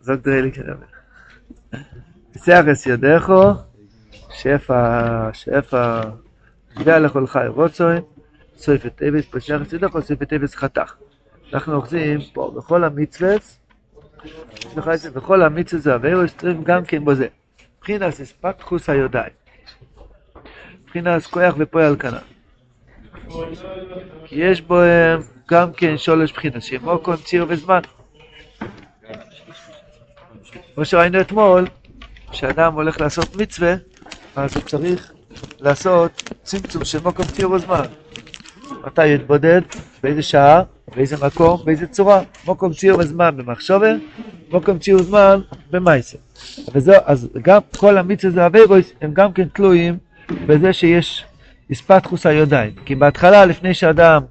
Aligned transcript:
זאת 0.00 0.22
דרעי 0.22 0.52
כדבר. 0.52 0.86
פסח 2.32 2.62
יודכו, 2.86 3.42
שפע, 4.30 5.32
שפע, 5.32 6.00
יודע 6.78 6.98
לכל 6.98 7.26
חי 7.26 7.46
רוצוי, 7.48 7.96
סויפת 8.56 9.02
אבס, 9.02 9.24
פסח 9.30 9.60
יודכו, 9.72 10.02
סויפת 10.02 10.32
אבס 10.32 10.54
חתך. 10.54 10.94
אנחנו 11.52 11.74
אוחזים 11.74 12.20
פה 12.32 12.52
בכל 12.56 12.84
זה, 14.96 15.10
בכל 15.10 15.42
המצווה 15.42 15.80
זה 15.80 15.94
עבירו, 15.94 16.28
שצריכים 16.28 16.64
גם 16.64 16.84
כן 16.84 17.04
בזה. 17.04 17.26
מבחינת 17.78 18.20
אספקטחוס 18.20 18.90
היודיים. 18.90 19.32
מבחינת 20.84 21.26
כוח 21.26 21.54
ופועל 21.58 21.96
כנ"ל. 21.96 22.18
כי 24.24 24.34
יש 24.36 24.60
בו 24.60 24.76
גם 25.50 25.72
כן 25.72 25.98
שולש 25.98 26.32
בחינה, 26.32 26.60
שמוקום, 26.60 27.16
ציר 27.16 27.46
וזמן. 27.48 27.80
כמו 30.74 30.84
שראינו 30.84 31.20
אתמול, 31.20 31.66
כשאדם 32.30 32.74
הולך 32.74 33.00
לעשות 33.00 33.36
מצווה, 33.36 33.74
אז 34.36 34.56
הוא 34.56 34.62
צריך 34.64 35.12
לעשות 35.60 36.32
צמצום 36.42 36.84
של 36.84 36.98
מוקום, 37.02 37.24
ציר 37.26 37.50
וזמן. 37.50 37.84
מתי 38.86 39.06
יתבודד, 39.06 39.60
באיזה 40.02 40.22
שעה, 40.22 40.62
באיזה 40.96 41.26
מקום, 41.26 41.60
באיזה 41.64 41.86
צורה. 41.86 42.22
מוקום, 42.44 42.72
ציר 42.72 42.96
וזמן 42.98 43.36
במחשובה, 43.36 43.88
מוקום, 44.50 44.78
ציר 44.78 44.96
וזמן. 44.96 45.40
וזהו, 46.74 47.00
אז 47.04 47.28
גם 47.42 47.60
כל 47.76 47.98
המצווה 47.98 48.32
זה 48.32 48.46
אביירויס, 48.46 48.92
הם 49.00 49.10
גם 49.14 49.32
כן 49.32 49.48
תלויים 49.52 49.98
בזה 50.46 50.72
שיש 50.72 51.24
הספתחוס 51.70 52.26
היודיים. 52.26 52.72
כי 52.84 52.94
בהתחלה, 52.94 53.46
לפני 53.46 53.74
שאדם 53.74 54.22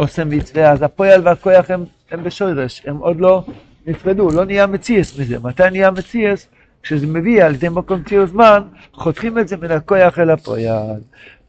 עושה 0.00 0.24
מצווה, 0.24 0.70
אז 0.70 0.82
הפועל 0.82 1.20
והכוח 1.24 1.70
הם, 1.70 1.84
הם 2.10 2.24
בשורש, 2.24 2.82
הם 2.86 2.96
עוד 2.96 3.20
לא 3.20 3.42
נפרדו, 3.86 4.30
לא 4.30 4.44
נהיה 4.44 4.66
מציאס 4.66 5.18
מזה. 5.18 5.38
מתי 5.38 5.70
נהיה 5.70 5.90
מציאס? 5.90 6.48
כשזה 6.82 7.06
מביא 7.06 7.44
על 7.44 7.54
ידי 7.54 7.68
מקום 7.68 8.02
ציר 8.02 8.26
זמן, 8.26 8.62
חותכים 8.92 9.38
את 9.38 9.48
זה 9.48 9.56
מן 9.56 9.70
הכוח 9.70 10.18
אל 10.18 10.30
הפועל. 10.30 11.00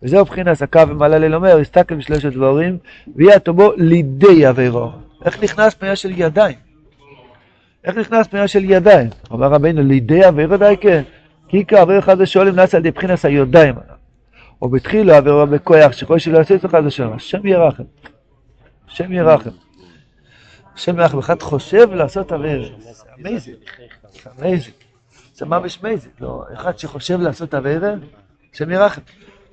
וזהו 0.04 0.22
מבחינת 0.22 0.62
הקו 0.62 0.88
ומעלה 0.90 1.36
אומר, 1.36 1.58
הסתכל 1.58 1.96
בשלושת 1.96 2.34
דבורים, 2.34 2.78
ויהיה 3.16 3.40
תובו 3.40 3.72
לידי 3.78 4.46
עבירו. 4.46 4.92
איך 5.26 5.44
נכנס 5.44 5.74
פנייה 5.74 5.96
של 5.96 6.12
ידיים? 6.20 6.56
איך 7.86 7.98
נכנס 7.98 8.28
פנייה 8.28 8.48
של 8.48 8.70
ידיים? 8.70 9.10
אומר 9.32 9.48
רבינו, 9.48 9.82
לידי 9.84 10.24
עבירו 10.24 10.58
די 10.58 10.76
כן. 10.82 11.02
כי 11.48 11.58
עיקר 11.58 11.78
עבירו 11.78 12.02
חד 12.02 12.16
ושואלים 12.20 12.56
נעשה 12.56 12.78
על 12.78 12.86
ידי 12.86 12.90
מבחינת 12.90 13.26
היודיים. 13.26 13.76
או 14.62 14.70
בתחילו 14.70 15.14
עבירו 15.14 15.48
בכוח, 15.48 15.92
שכל 15.92 16.20
שלא 16.20 16.38
יעשה 16.38 16.56
את 16.56 16.66
חד 16.66 16.82
ושואלים. 16.86 17.16
השם 17.16 17.48
ירחם. 17.48 17.84
השם 18.92 19.14
ירחם. 19.14 19.50
השם 20.76 21.00
ירחם. 21.00 21.20
אחד 21.20 21.42
חושב 21.42 21.92
לעשות 21.92 22.32
עבירה. 22.32 22.68
זה 22.80 23.04
אמייזינג. 23.20 23.58
אמייזינג. 24.40 24.74
זה 25.36 25.46
ממש 25.46 25.84
מייזינג. 25.84 26.14
לא, 26.22 26.44
אחד 26.54 26.78
שחושב 26.78 27.22
לעשות 27.22 27.54
עבירה, 27.54 27.94
השם 28.54 28.72
ירחם. 28.72 29.02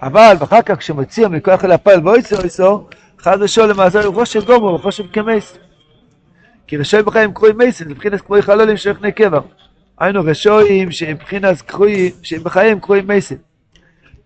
אבל 0.03 0.37
אחר 0.43 0.63
כך 0.63 0.79
כשמציע 0.79 1.29
מכוח 1.29 1.65
אל 1.65 1.73
הפועל 1.73 2.09
ואויסו 2.09 2.37
אויסו, 2.37 2.87
חד 3.19 3.43
ושואלים 3.43 3.81
אז 3.81 3.97
הוא 3.97 4.15
חושב 4.15 4.45
גומו, 4.45 4.69
הוא 4.69 4.79
חושב 4.79 5.05
כמייס. 5.13 5.59
כי 6.67 6.77
רשוי 6.77 7.03
בחיים 7.03 7.35
קרוי 7.35 7.53
מייסים, 7.53 7.89
מבחינת 7.89 8.21
קרוי 8.21 8.43
חלולים 8.43 8.77
של 8.77 8.91
לפני 8.91 9.13
קבר. 9.13 9.41
היינו 9.99 10.21
רשויים 10.25 10.91
שהם 10.91 11.15
מבחינת 11.15 11.63
קרוי, 11.63 12.13
שהם 12.23 12.45
בחיים 12.45 12.81
קרוי 12.81 13.01
מייסים. 13.01 13.39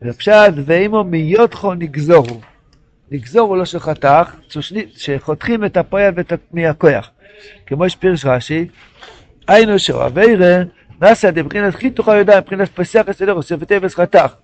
ופשט, 0.03 0.53
ואימו 0.65 1.05
מיותחו 1.05 1.75
נגזורו. 1.75 2.41
נגזורו 3.13 3.57
לא 3.57 3.65
שחתך, 3.65 4.35
שחותכים 4.97 5.65
את 5.65 5.77
הפועל 5.77 6.13
מהכוח. 6.53 7.11
כמו 7.67 7.91
שפירש 7.91 8.25
רש"י, 8.25 8.69
היינו 9.49 9.79
שו 9.79 10.07
אביירה, 10.07 10.57
נעשה 11.01 11.31
דבחינת 11.31 11.75
חיתוך 11.75 12.09
הידיים, 12.09 12.39
מבחינת 12.39 12.69
פסח 12.69 13.09
אסלר, 13.11 13.33
אוספת 13.33 13.73
אבס 13.73 13.95
חתך. 13.95 14.35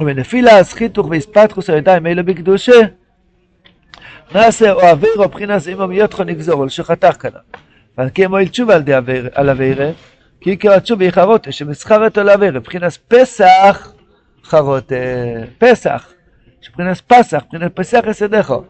ובנפילה 0.00 0.58
הסחיתוך 0.58 1.06
והספתחוס 1.10 1.70
הידיים 1.70 2.06
אלו 2.06 2.24
בקדושה, 2.24 2.80
נעשה 4.34 4.72
או 4.72 4.92
אבירו 4.92 5.28
בחינה 5.28 5.58
זה 5.58 5.70
אימו 5.70 5.86
מיותחו 5.86 6.24
נגזור, 6.24 6.62
על 6.62 6.68
שחתך 6.68 7.16
כנא. 7.20 7.38
ועל 7.98 8.08
כן 8.14 8.26
מועיל 8.26 8.48
תשובה 8.48 8.76
על 9.34 9.50
אבירה, 9.50 9.90
כי 10.40 10.50
עיקר 10.50 10.72
התשובה 10.72 11.04
היא 11.04 11.12
חרוטה, 11.12 11.52
שמסחרת 11.52 12.18
על 12.18 12.30
אבירה, 12.30 12.52
מבחינת 12.52 12.98
פסח 13.08 13.92
חרוטה, 14.44 14.94
פסח, 15.58 16.13
מבחינת 16.68 17.00
פסח, 17.00 17.42
מבחינת 17.44 17.76
פסח 17.76 18.00
יסדךו. 18.06 18.64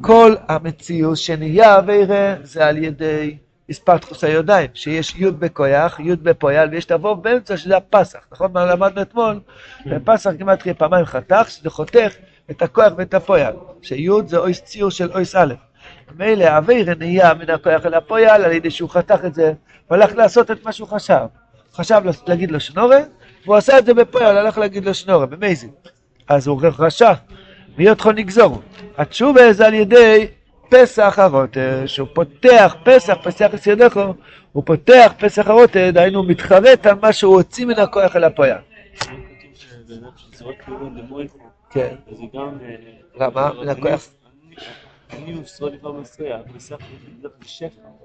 כל 0.00 0.34
המציאות 0.48 1.16
שנהיה 1.16 1.78
אבירה 1.78 2.34
זה 2.42 2.66
על 2.66 2.78
ידי 2.78 3.36
הספתחוס 3.68 4.24
הידיים, 4.24 4.70
שיש 4.74 5.14
י' 5.16 5.30
בכויח, 5.30 6.00
י' 6.00 6.16
בפויל, 6.16 6.68
ויש 6.70 6.84
תבוא 6.84 7.14
באמצע 7.14 7.56
שזה 7.56 7.76
הפסח, 7.76 8.18
נכון? 8.32 8.52
מה 8.52 8.66
למדנו 8.66 9.02
אתמול? 9.02 9.40
בפסח 9.86 10.30
כמעט 10.38 10.62
תהיה 10.62 10.74
פעמיים 10.74 11.04
חתך, 11.04 11.50
שזה 11.50 11.70
חותך 11.70 12.14
את 12.50 12.62
הכוח 12.62 12.92
ואת 12.96 13.14
הפויל, 13.14 13.54
שי' 13.82 14.08
זה 14.26 14.36
אויס 14.36 14.62
ציור 14.62 14.90
של 14.90 15.12
אויס 15.12 15.34
א'. 15.34 15.54
מילא 16.16 16.44
אוויר 16.44 16.94
נהיה 16.94 17.34
מן 17.34 17.50
הכוח 17.50 17.86
אל 17.86 17.94
הפויל, 17.94 18.28
על 18.28 18.52
ידי 18.52 18.70
שהוא 18.70 18.90
חתך 18.90 19.24
את 19.24 19.34
זה, 19.34 19.52
והלך 19.90 20.14
לעשות 20.14 20.50
את 20.50 20.64
מה 20.64 20.72
שהוא 20.72 20.88
חשב. 20.88 21.26
חשב 21.74 22.02
להגיד 22.26 22.50
לו 22.50 22.60
שנורה, 22.60 22.98
והוא 23.44 23.56
עשה 23.56 23.78
את 23.78 23.86
זה 23.86 23.94
בפויל, 23.94 24.26
הלך 24.26 24.58
להגיד 24.58 24.84
לו 24.84 24.94
שנורה, 24.94 25.26
במייזין. 25.26 25.70
אז 26.28 26.46
הוא 26.46 26.60
רשע, 26.78 27.12
מי 27.78 27.84
יכול 27.84 28.14
נגזור? 28.14 28.62
התשובה 28.98 29.52
זה 29.52 29.66
על 29.66 29.74
ידי 29.74 30.26
פסח 30.70 31.18
הרוטר, 31.18 31.86
שהוא 31.86 32.08
פותח 32.14 32.76
פסח, 32.84 33.14
פסח 33.22 33.50
יסודךו, 33.54 34.14
הוא 34.52 34.62
פותח 34.66 35.12
פסח 35.18 35.48
הרוטר, 35.48 35.90
דהיינו 35.90 36.18
הוא 36.18 36.28
מתחרט 36.28 36.86
על 36.86 36.94
מה 37.02 37.12
שהוא 37.12 37.34
הוציא 37.34 37.66
מן 37.66 37.78
הכוח 37.78 38.16
אל 38.16 38.24
הפויה. 38.24 38.58
כן. 41.70 41.94
למה? 43.14 43.50
מן 43.60 43.68
הכוח... 43.68 44.08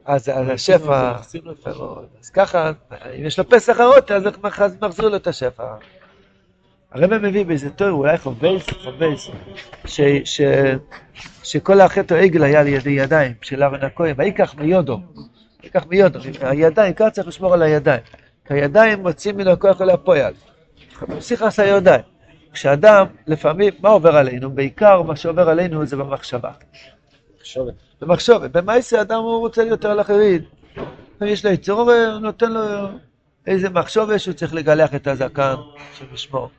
אז 0.06 0.32
השפע, 0.36 1.14
אז 2.20 2.30
ככה, 2.34 2.72
אם 3.20 3.26
יש 3.26 3.40
לו 3.40 3.50
פסח 3.50 3.80
הרוטר, 3.80 4.16
אז 4.16 4.24
מחזיר 4.82 5.10
לו 5.10 5.16
את 5.16 5.28
השפע. 5.28 5.76
הרב 6.92 7.18
מביא 7.18 7.46
באיזה 7.46 7.70
תור, 7.70 7.90
אולי 7.90 8.18
חובייס, 8.18 8.66
חובייס, 8.84 9.30
שכל 11.44 11.82
החטא 11.82 12.14
העגל 12.14 12.44
היה 12.44 12.60
על 12.60 12.68
ידי 12.68 12.90
ידיים 12.90 13.34
של 13.42 13.64
ארן 13.64 13.84
הכהן, 13.84 14.14
ויקח 14.18 14.56
מיודו, 14.58 15.00
ויקח 15.64 15.86
מיודו, 15.90 16.20
הידיים, 16.42 16.94
ככה 16.94 17.10
צריך 17.10 17.28
לשמור 17.28 17.54
על 17.54 17.62
הידיים, 17.62 18.02
כי 18.48 18.54
הידיים 18.54 19.00
מוצאים 19.00 19.38
מן 19.38 19.48
הכוח 19.48 19.82
אל 19.82 19.90
הפועל, 19.90 20.34
שיחס 21.20 21.60
הידיים. 21.60 22.02
כשאדם, 22.54 23.06
לפעמים, 23.28 23.74
מה 23.80 23.90
עובר 23.90 24.16
עלינו? 24.16 24.52
בעיקר 24.52 25.02
מה 25.02 25.16
שעובר 25.16 25.50
עלינו 25.50 25.86
זה 25.86 25.96
במחשבה. 25.96 26.52
מחשבת. 27.40 27.74
במחשבת. 28.02 28.52
במעשה 28.52 29.02
אדם 29.02 29.20
הוא 29.20 29.40
רוצה 29.40 29.64
להיות 29.64 29.86
על 29.86 30.02
אחרים. 30.02 30.42
יש 31.22 31.46
לו 31.46 31.52
יצור, 31.52 31.92
נותן 32.22 32.52
לו 32.52 32.62
איזה 33.48 33.70
מחשבת 33.70 34.20
שהוא 34.20 34.34
צריך 34.34 34.54
לגלח 34.54 34.96
את 34.96 35.08
הזקן, 35.08 35.56
שמשמור. 35.94 36.50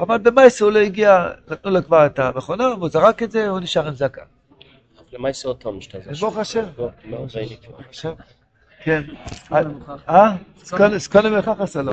אבל 0.00 0.18
במעשה 0.18 0.64
הוא 0.64 0.72
לא 0.72 0.78
הגיע, 0.78 1.28
נתנו 1.48 1.70
לו 1.70 1.84
כבר 1.84 2.06
את 2.06 2.18
המכונה, 2.18 2.66
הוא 2.66 2.88
זרק 2.88 3.22
את 3.22 3.30
זה, 3.30 3.48
הוא 3.48 3.60
נשאר 3.60 3.86
עם 3.86 3.94
זקן. 3.94 4.22
למעשה 5.12 5.48
אותו. 5.48 5.72
ברוך 6.20 6.36
השם. 6.36 6.64
לא, 7.04 7.26
ראיתי. 7.34 7.56
השם. 7.90 8.12
כן. 8.82 9.02
אה? 10.08 10.36
סקונה 10.98 11.38
מכך 11.38 11.60
עשה 11.60 11.82
לו. 11.82 11.92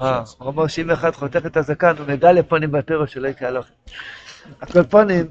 אה, 0.00 0.22
הוא 0.38 0.46
אומר 0.46 0.66
שאם 0.66 0.90
אחד 0.90 1.14
חותך 1.14 1.46
את 1.46 1.56
הזקן, 1.56 1.94
הוא 1.98 2.06
נדע 2.06 2.32
לפונים 2.32 2.72
בטרו 2.72 3.06
שלא 3.06 3.28
יקל 3.28 3.56
אוכל. 3.56 3.68
הקולפונים, 4.62 5.26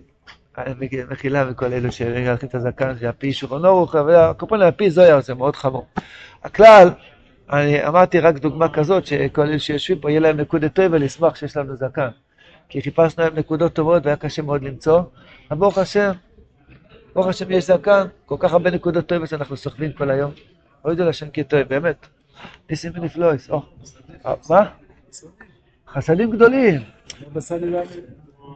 מחילה 1.10 1.46
מכל 1.46 1.74
אלו 1.74 1.92
שהלכים 1.92 2.50
את 2.50 2.56
הזקן, 2.56 3.00
שהפי 3.00 3.34
שורונורוך, 3.34 3.94
והקולפונים, 3.94 4.68
הפי 4.68 4.90
זויה, 4.90 5.22
זה 5.22 5.34
מאוד 5.34 5.56
חמור. 5.56 5.86
הכלל, 6.44 6.90
אני 7.54 7.88
אמרתי 7.88 8.20
רק 8.20 8.38
דוגמה 8.38 8.70
כזאת, 8.70 9.06
שכל 9.06 9.42
אלה 9.42 9.60
שיושבים 9.60 10.00
פה, 10.00 10.10
יהיה 10.12 10.20
להם 10.20 10.38
נקודת 10.38 10.74
טוב 10.74 10.86
ולשמח 10.92 11.36
שיש 11.36 11.58
לנו 11.58 11.76
זקן. 11.76 12.10
כי 12.70 12.82
חיפשנו 12.82 13.24
להם 13.24 13.36
נקודות 13.36 13.74
טובות 13.74 14.06
והיה 14.06 14.16
קשה 14.16 14.42
מאוד 14.42 14.64
למצוא, 14.64 15.02
אבל 15.52 15.60
ברוך 15.60 15.78
השם, 15.78 16.12
ברוך 17.14 17.28
השם 17.28 17.52
יש 17.52 17.68
זקן, 17.68 18.08
כל 18.26 18.36
כך 18.40 18.54
הרבה 18.54 18.72
נקודות 18.72 19.06
טובות 19.08 19.30
שאנחנו 19.30 19.58
סוחבים 19.58 19.94
כל 19.94 20.10
היום. 20.10 20.32
אוי 20.86 20.96
זה 20.96 21.06
לשם 21.06 21.30
כי 21.30 21.44
טוב, 21.44 21.62
באמת. 21.62 22.08
ניסים 22.70 22.92
ונפלויס, 22.96 23.50
או. 23.50 23.62
מה? 24.50 24.70
חסדים 25.88 26.32
גדולים. 26.32 26.82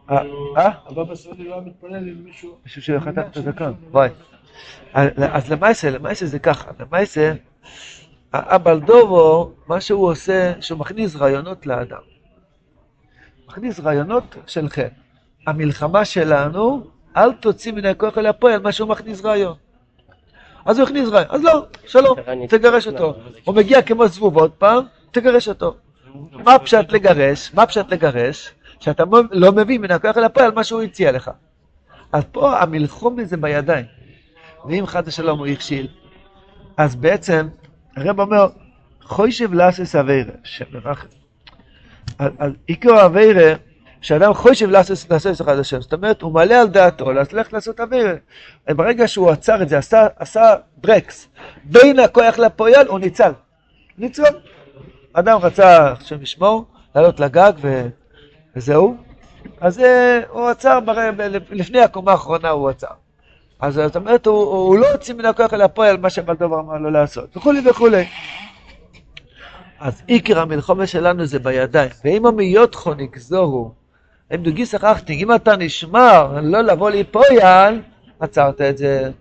אה? 0.10 0.70
הבבא 0.86 1.16
סאלי 1.16 1.44
לא 1.44 1.54
היה 1.54 1.62
מתפלל 1.62 1.96
עם 1.96 2.24
מישהו... 2.24 2.58
מישהו 2.64 2.82
שחתך 2.82 3.22
את 3.32 3.38
הזקן, 3.38 3.72
וואי. 3.92 4.10
אז 4.94 5.52
למעשה, 5.52 5.90
למעשה 5.90 6.26
זה 6.26 6.40
ככה, 6.40 6.72
למעשה, 6.80 7.34
הבלדובו, 8.33 9.51
מה 9.68 9.81
שהוא 9.81 10.07
עושה, 10.07 10.54
שהוא 10.62 10.80
מכניס 10.80 11.16
רעיונות 11.16 11.66
לאדם. 11.66 12.01
מכניס 13.48 13.80
רעיונות 13.80 14.36
של 14.48 14.69
חן. 14.69 14.88
המלחמה 15.48 16.06
שלנו 16.06 16.83
אל 17.18 17.33
תוציא 17.33 17.72
מן 17.72 17.86
הכוח 17.86 18.18
אל 18.18 18.25
הפועל 18.25 18.62
מה 18.62 18.72
שהוא 18.72 18.89
מכניס 18.89 19.25
רעיון. 19.25 19.56
אז 20.66 20.80
הוא 20.80 20.88
הכניס 20.88 21.10
רעיון, 21.10 21.28
אז 21.30 21.44
לא, 21.44 21.66
שלום, 21.88 22.18
תגרש 22.50 22.88
אותו. 22.88 23.16
הוא 23.45 23.56
מגיע 23.56 23.81
כמו 23.81 24.07
זבוב 24.07 24.38
עוד 24.38 24.51
פעם, 24.51 24.84
תגרש 25.12 25.48
אותו. 25.48 25.75
מה 26.31 26.60
פשט 26.60 26.92
לגרש? 26.92 27.54
מה 27.54 27.66
פשט 27.66 27.89
לגרש? 27.89 28.51
שאתה 28.80 29.04
לא- 29.12 29.22
לא 29.31 29.51
מביא 29.51 29.80
מן 29.80 29.92
הכוח 29.92 30.18
אל 30.18 30.24
הפועל 30.24 30.51
מה 30.51 30.63
שהוא 30.63 30.81
הציע 30.81 31.12
לך. 31.12 31.31
אז 32.12 32.24
פה 32.31 32.60
המלחום 32.60 33.24
זה 33.24 33.38
בידיים. 33.38 33.86
ואם 34.66 34.86
חד 34.86 35.04
ושלום 35.06 35.39
הוא 35.39 35.48
הכשיל, 35.48 35.88
אז 36.77 36.95
בעצם 36.95 37.48
הרב 37.96 38.20
אומר, 38.20 38.48
חוישב 39.04 39.54
לאסס 39.54 39.96
אביירה, 39.96 40.34
שמרחם. 40.44 41.08
אז 42.20 42.32
אז 42.40 42.52
עיקר 42.68 43.06
אביירה, 43.06 43.54
שאדם 44.02 44.34
חושב 44.34 44.70
לעשות 44.70 45.12
לעשות 45.12 45.42
אחד 45.42 45.60
השם, 45.60 45.82
זאת 45.82 45.94
אומרת, 45.94 46.22
הוא 46.22 46.32
מעלה 46.32 46.62
על 46.62 46.68
דעתו, 46.68 47.12
ללכת 47.12 47.54
לעשות 47.54 47.80
אביירה. 47.80 48.14
ברגע 48.70 49.08
שהוא 49.08 49.32
עצר 49.32 49.62
את 49.62 49.70
זה, 49.70 49.78
עשה, 49.78 50.08
עשה 50.16 50.56
ברקס, 50.78 51.28
בין 51.64 52.00
הכוח 52.00 52.40
לפועל, 52.40 52.88
הוא 52.88 53.00
ניצל. 53.00 53.32
ניצל. 53.98 54.34
אדם 55.14 55.38
רצה, 55.38 55.92
השם 55.92 56.22
ישמור, 56.22 56.66
לעלות 56.96 57.20
לגג 57.20 57.52
ו... 57.62 57.88
וזהו. 58.56 58.98
אז 59.60 59.80
אה, 59.80 60.20
הוא 60.30 60.50
עצר, 60.50 60.80
לפני 61.52 61.80
הקומה 61.80 62.12
האחרונה 62.12 62.50
הוא 62.50 62.70
עצר. 62.70 63.00
אז 63.62 63.74
זאת 63.74 63.96
אומרת, 63.96 64.25
הוא, 64.25 64.44
הוא 64.44 64.78
לא 64.78 64.92
הוציא 64.92 65.13
מן 65.13 65.25
הכוח 65.25 65.54
אל 65.54 65.62
הפועל 65.62 65.98
מה 65.98 66.10
שבלדובר 66.10 66.60
אמר 66.60 66.78
לו 66.78 66.90
לעשות, 66.90 67.38
וכולי 67.38 67.69
וכולי. 67.69 68.06
אז 69.80 70.02
עיקר 70.08 70.40
המלחמה 70.40 70.88
שלנו 70.88 71.25
זה 71.25 71.40
בידיים. 71.40 71.90
ואם 72.06 72.25
המיותכו 72.25 72.94
נגזורו, 72.94 73.72
אם 74.34 74.44
דוגיס 74.44 74.75
אחכתי, 74.75 75.13
אם 75.13 75.36
אתה 75.36 75.56
נשמר 75.56 76.40
לא 76.44 76.62
לבוא 76.62 76.90
ליפויאל, 76.90 77.81
עצרת 78.19 78.62
את 78.62 78.78
זה. 78.78 79.12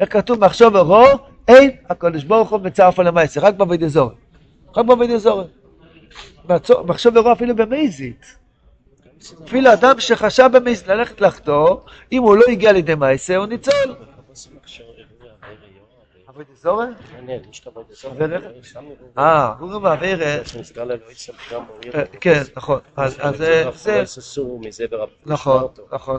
איך 0.00 0.12
כתוב 0.12 0.44
מחשוב 0.44 0.74
ורוא, 0.74 1.08
אין 1.48 1.70
הקדוש 1.88 2.24
ברוך 2.24 2.50
הוא 2.50 2.60
מצרף 2.60 2.98
על 2.98 3.06
המעשה, 3.06 3.40
רק 3.40 3.54
בעבוד 3.54 3.82
אזורי. 3.82 4.14
רק 4.76 4.86
בעבוד 4.86 5.10
אזורי. 5.10 5.44
מחשוב 6.86 7.16
ורוא 7.16 7.32
אפילו 7.32 7.56
במזית. 7.56 8.39
אפילו 9.44 9.72
אדם 9.72 10.00
שחשב 10.00 10.50
במזית 10.52 10.88
ללכת 10.88 11.20
לחתור, 11.20 11.84
אם 12.12 12.22
הוא 12.22 12.36
לא 12.36 12.42
הגיע 12.48 12.72
לידי 12.72 12.94
מעשה, 12.94 13.36
הוא 13.36 13.46
ניצול. 13.46 13.94
זה? 18.28 18.36
אה, 19.18 19.54
הוא 19.58 19.80
מעביר... 19.80 20.18
כן, 22.20 22.42
נכון. 22.56 22.80
אז 22.96 23.16
זה... 23.36 23.64
זה-. 23.74 24.02
נכון, 25.26 25.64
נכון. 25.92 26.18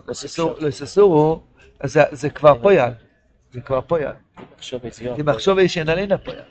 לססורו, 0.61 1.41
זה 1.83 2.03
זה 2.11 2.29
כבר 2.29 2.53
פויאל. 2.61 2.91
זה 3.53 3.61
כבר 3.61 3.81
פויאל. 3.81 4.11
אם 5.19 5.25
מחשוב 5.25 5.57
איש 5.57 5.77
ינלין 5.77 6.11
הפויאל. 6.11 6.41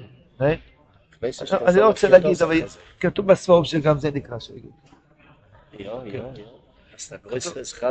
אה? 0.41 0.55
אני 1.67 1.81
לא 1.81 1.87
רוצה 1.87 2.09
להגיד, 2.09 2.43
אבל 2.43 2.61
כתוב 3.01 3.27
בספורם 3.27 3.65
שגם 3.65 3.99
זה 3.99 4.11
נקרא 4.11 4.39
שריגות. 4.39 4.90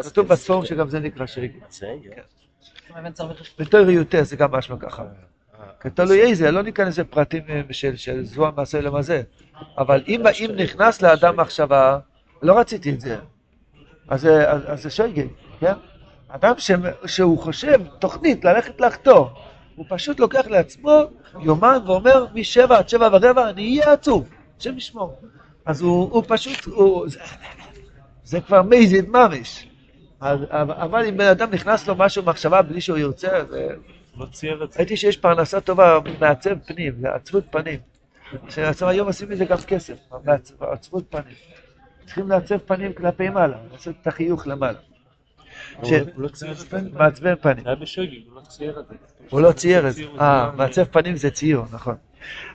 כתוב 0.10 0.28
בספורם 0.28 0.66
שגם 0.66 0.90
זה 0.90 1.00
נקרא. 1.00 1.26
זה, 1.70 1.88
יו. 2.04 2.12
בתור 3.60 3.80
יותר 3.80 4.24
זה 4.24 4.36
גם 4.36 4.52
משמע 4.52 4.76
ככה. 4.80 5.04
תלוי 5.94 6.22
איזה, 6.22 6.52
לא 6.52 6.62
ניכנס 6.62 7.00
לפרטים 7.00 7.44
אה, 7.50 7.62
של, 7.72 7.96
של 7.96 8.26
זרוע 8.26 8.52
מעשה 8.56 8.82
למזה. 8.82 9.22
אבל 9.78 10.04
אם, 10.08 10.24
אם 10.28 10.52
נכנס 10.56 11.02
לאדם 11.02 11.38
מחשבה, 11.40 12.00
לא 12.42 12.60
רציתי 12.60 12.90
את 12.94 13.02
זה. 13.02 13.18
אז, 14.08 14.22
זה- 14.22 14.52
אז, 14.52 14.62
אז 14.68 14.84
זה 14.84 14.90
שויגל, 14.90 15.28
כן? 15.60 15.74
אדם 16.28 16.54
ש, 16.58 16.72
שהוא 17.06 17.40
חושב 17.40 17.80
תוכנית 18.00 18.46
ללכת 18.46 18.82
לחתור, 18.82 19.30
הוא 19.76 19.86
פשוט 19.90 20.20
לוקח 20.20 20.48
לעצמו 20.48 20.92
יומן 21.42 21.78
ואומר 21.88 22.26
משבע 22.34 22.78
עד 22.78 22.90
שבע 22.90 23.10
ורבע 23.12 23.50
אני 23.50 23.80
אהיה 23.80 23.94
עצוב, 23.94 24.30
השם 24.60 24.78
ישמור. 24.78 25.22
אז 25.66 25.82
הוא, 25.82 26.10
הוא 26.12 26.24
פשוט, 26.28 26.66
הוא, 26.66 27.06
זה, 28.30 28.42
כבר 28.42 28.62
מייזיד 28.62 29.10
ממש. 29.10 29.68
אבל 30.22 31.06
אם 31.06 31.18
בן 31.18 31.26
אדם 31.26 31.52
נכנס 31.52 31.88
לו 31.88 31.96
משהו 31.96 32.24
מחשבה 32.24 32.62
בלי 32.62 32.82
שהוא 32.82 32.98
ירצה, 32.98 33.46
זה... 33.50 33.68
לא 34.18 34.26
צייר 34.32 34.64
את 34.64 34.72
זה. 34.72 34.80
ראיתי 34.80 34.98
שיש 34.98 35.18
פרנסה 35.18 35.62
טובה, 35.62 36.00
מעצב 36.20 36.56
פנים, 36.68 36.94
עצבות 37.06 37.44
פנים. 37.50 37.80
שעצב 38.50 38.86
היום 38.86 39.08
עושים 39.08 39.30
מזה 39.30 39.46
גם 39.46 39.58
כסף, 39.58 39.98
עצבות 40.60 41.04
פנים. 41.10 41.34
צריכים 42.06 42.30
לעצב 42.30 42.58
פנים 42.58 42.94
כלפי 42.94 43.30
מעלה, 43.30 43.58
לעשות 43.72 43.96
את 44.02 44.08
החיוך 44.08 44.48
למעלה. 44.48 44.80
לא 45.84 46.30
זה. 46.34 46.54
מעצבן 46.94 47.36
פנים. 47.36 47.66
בשוגג, 47.82 48.18
הוא 48.28 48.36
לא 48.36 48.42
צייר 48.42 48.80
את 48.80 48.88
זה. 48.88 48.96
הוא 49.30 49.42
לא 49.42 49.52
צייר 49.52 49.88
את 49.88 49.94
זה. 49.94 50.04
אה, 50.20 50.52
מעצב 50.52 50.84
פנים 50.84 51.16
זה 51.16 51.32
ציור, 51.32 51.66
נכון. 51.72 51.96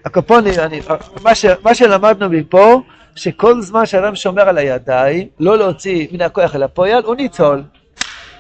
הקופוני, 0.05 0.59
אני, 0.59 0.81
מה, 1.23 1.35
ש, 1.35 1.47
מה 1.63 1.75
שלמדנו 1.75 2.29
מפה, 2.29 2.83
שכל 3.17 3.61
זמן 3.61 3.87
שאדם 3.87 4.15
שומר 4.15 4.49
על 4.49 4.59
הידיים, 4.59 5.29
לא 5.41 5.59
להוציא 5.59 6.09
מן 6.13 6.21
הכוח 6.21 6.55
אל 6.55 6.63
הפועל, 6.63 7.05
הוא 7.05 7.15
ניצול. 7.15 7.63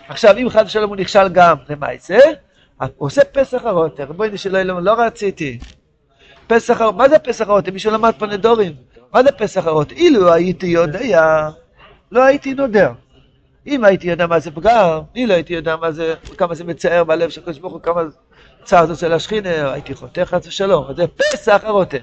עכשיו, 0.08 0.36
אם 0.38 0.48
חד 0.50 0.64
ושלום 0.66 0.88
הוא 0.88 0.96
נכשל 0.96 1.28
גם 1.28 1.56
למעשה, 1.68 2.18
הוא 2.78 2.88
עושה 2.96 3.22
פסח 3.24 3.64
הרוטר. 3.64 4.12
בואי 4.12 4.30
נשאל 4.30 4.56
אלוהים, 4.56 4.84
לא 4.84 4.92
רציתי. 4.92 5.58
פסח 6.46 6.80
הרוטר, 6.80 6.98
מה 6.98 7.08
זה 7.08 7.18
פסח 7.18 7.48
הרוטר? 7.48 7.72
מישהו 7.72 7.92
למד 7.92 8.12
פה 8.18 8.26
נדורים. 8.26 8.72
מה 9.12 9.22
זה 9.22 9.32
פסח 9.32 9.66
הרוטר? 9.66 9.94
אילו 9.94 10.32
הייתי 10.32 10.66
יודע, 10.66 11.48
לא 12.12 12.22
הייתי 12.22 12.54
נודר. 12.54 12.92
אם 13.66 13.84
הייתי 13.84 14.08
יודע 14.08 14.26
מה 14.26 14.38
זה 14.38 14.50
פגם, 14.50 15.00
אני 15.14 15.26
לא 15.26 15.34
הייתי 15.34 15.54
יודע 15.54 15.76
מה 15.76 15.92
זה, 15.92 16.14
כמה 16.38 16.54
זה 16.54 16.64
מצער 16.64 17.04
בלב 17.04 17.30
של 17.30 17.40
הקדוש 17.40 17.58
ברוך 17.58 17.72
הוא, 17.72 17.80
כמה 17.80 18.02
צער 18.64 18.86
זה 18.86 18.92
אצל 18.92 19.12
השכינר, 19.12 19.70
הייתי 19.72 19.94
חותך 19.94 20.20
חס 20.20 20.46
ושלום, 20.46 20.84
זה 20.96 21.06
פסח 21.06 21.60
הרוטה. 21.64 21.96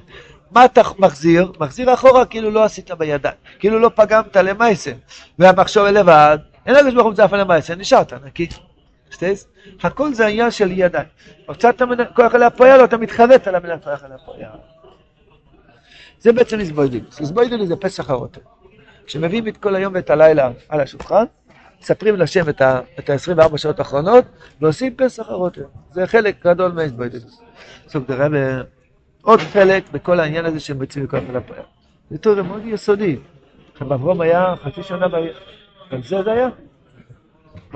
מה 0.51 0.65
אתה 0.65 0.81
מחזיר? 0.99 1.51
מחזיר 1.59 1.93
אחורה 1.93 2.25
כאילו 2.25 2.51
לא 2.51 2.63
עשית 2.63 2.91
בידיים, 2.91 3.35
כאילו 3.59 3.79
לא 3.79 3.91
פגמת 3.95 4.35
למעשה. 4.35 4.91
והמחשוב 5.39 5.85
לבד, 5.85 6.37
אין 6.65 6.75
הקדוש 6.75 6.93
ברוך 6.93 7.05
הוא 7.05 7.13
מצרף 7.13 7.33
למעשה, 7.33 7.75
נשארת 7.75 8.13
נקי. 8.13 8.47
שטייס? 9.11 9.47
הכל 9.83 10.13
זה 10.13 10.25
העניין 10.25 10.51
של 10.51 10.71
ידיים. 10.71 11.07
הוצאת 11.47 11.81
מן 11.81 11.99
הכוח 11.99 12.35
אל 12.35 12.43
הפועל, 12.43 12.83
אתה 12.83 12.97
מתחרט 12.97 13.47
על 13.47 13.55
המילה 13.55 13.77
כוח 13.77 14.03
אל 14.03 14.11
הפועל. 14.11 14.39
זה 16.19 16.33
בעצם 16.33 16.59
איזבוידילוס. 16.59 17.19
איזבוידילוס 17.19 17.67
זה 17.67 17.75
פסח 17.75 18.09
הרוטה. 18.09 18.39
כשמביאים 19.05 19.47
את 19.47 19.57
כל 19.57 19.75
היום 19.75 19.93
ואת 19.93 20.09
הלילה 20.09 20.51
על 20.69 20.79
השולחן, 20.79 21.23
מספרים 21.81 22.15
לשם 22.15 22.49
את 22.49 22.61
ה-24 22.61 23.57
שעות 23.57 23.79
האחרונות, 23.79 24.25
ועושים 24.61 24.95
פסח 24.95 25.29
הרוטר. 25.29 25.65
זה 25.91 26.07
חלק 26.07 26.45
גדול 26.47 26.71
מהאיזבוידלוס. 26.71 27.41
סוג 27.87 28.03
דרבה, 28.07 28.61
עוד 29.21 29.39
חלק 29.39 29.91
בכל 29.91 30.19
העניין 30.19 30.45
הזה 30.45 30.59
של 30.59 30.73
מציב 30.73 31.03
וכוח 31.05 31.23
אל 31.29 31.37
הפועל. 31.37 31.61
זה 32.09 32.17
תיאוריה 32.17 32.43
מאוד 32.43 32.61
יסודי. 32.65 33.17
אברום 33.81 34.21
היה 34.21 34.55
חצי 34.63 34.83
שנה 34.83 35.07
ביער, 35.07 35.33
על 35.91 36.03
זה 36.03 36.23
זה 36.23 36.31
היה? 36.31 36.47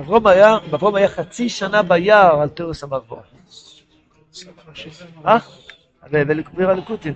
אברום 0.00 0.26
היה, 0.26 0.56
אברום 0.74 0.94
היה 0.94 1.08
חצי 1.08 1.48
שנה 1.48 1.82
ביער 1.82 2.40
על 2.40 2.48
תיאוריה 2.48 2.76
המרבור. 2.82 3.18
אה? 5.26 5.38
ולקביר 6.12 6.70
הליקוטים. 6.70 7.14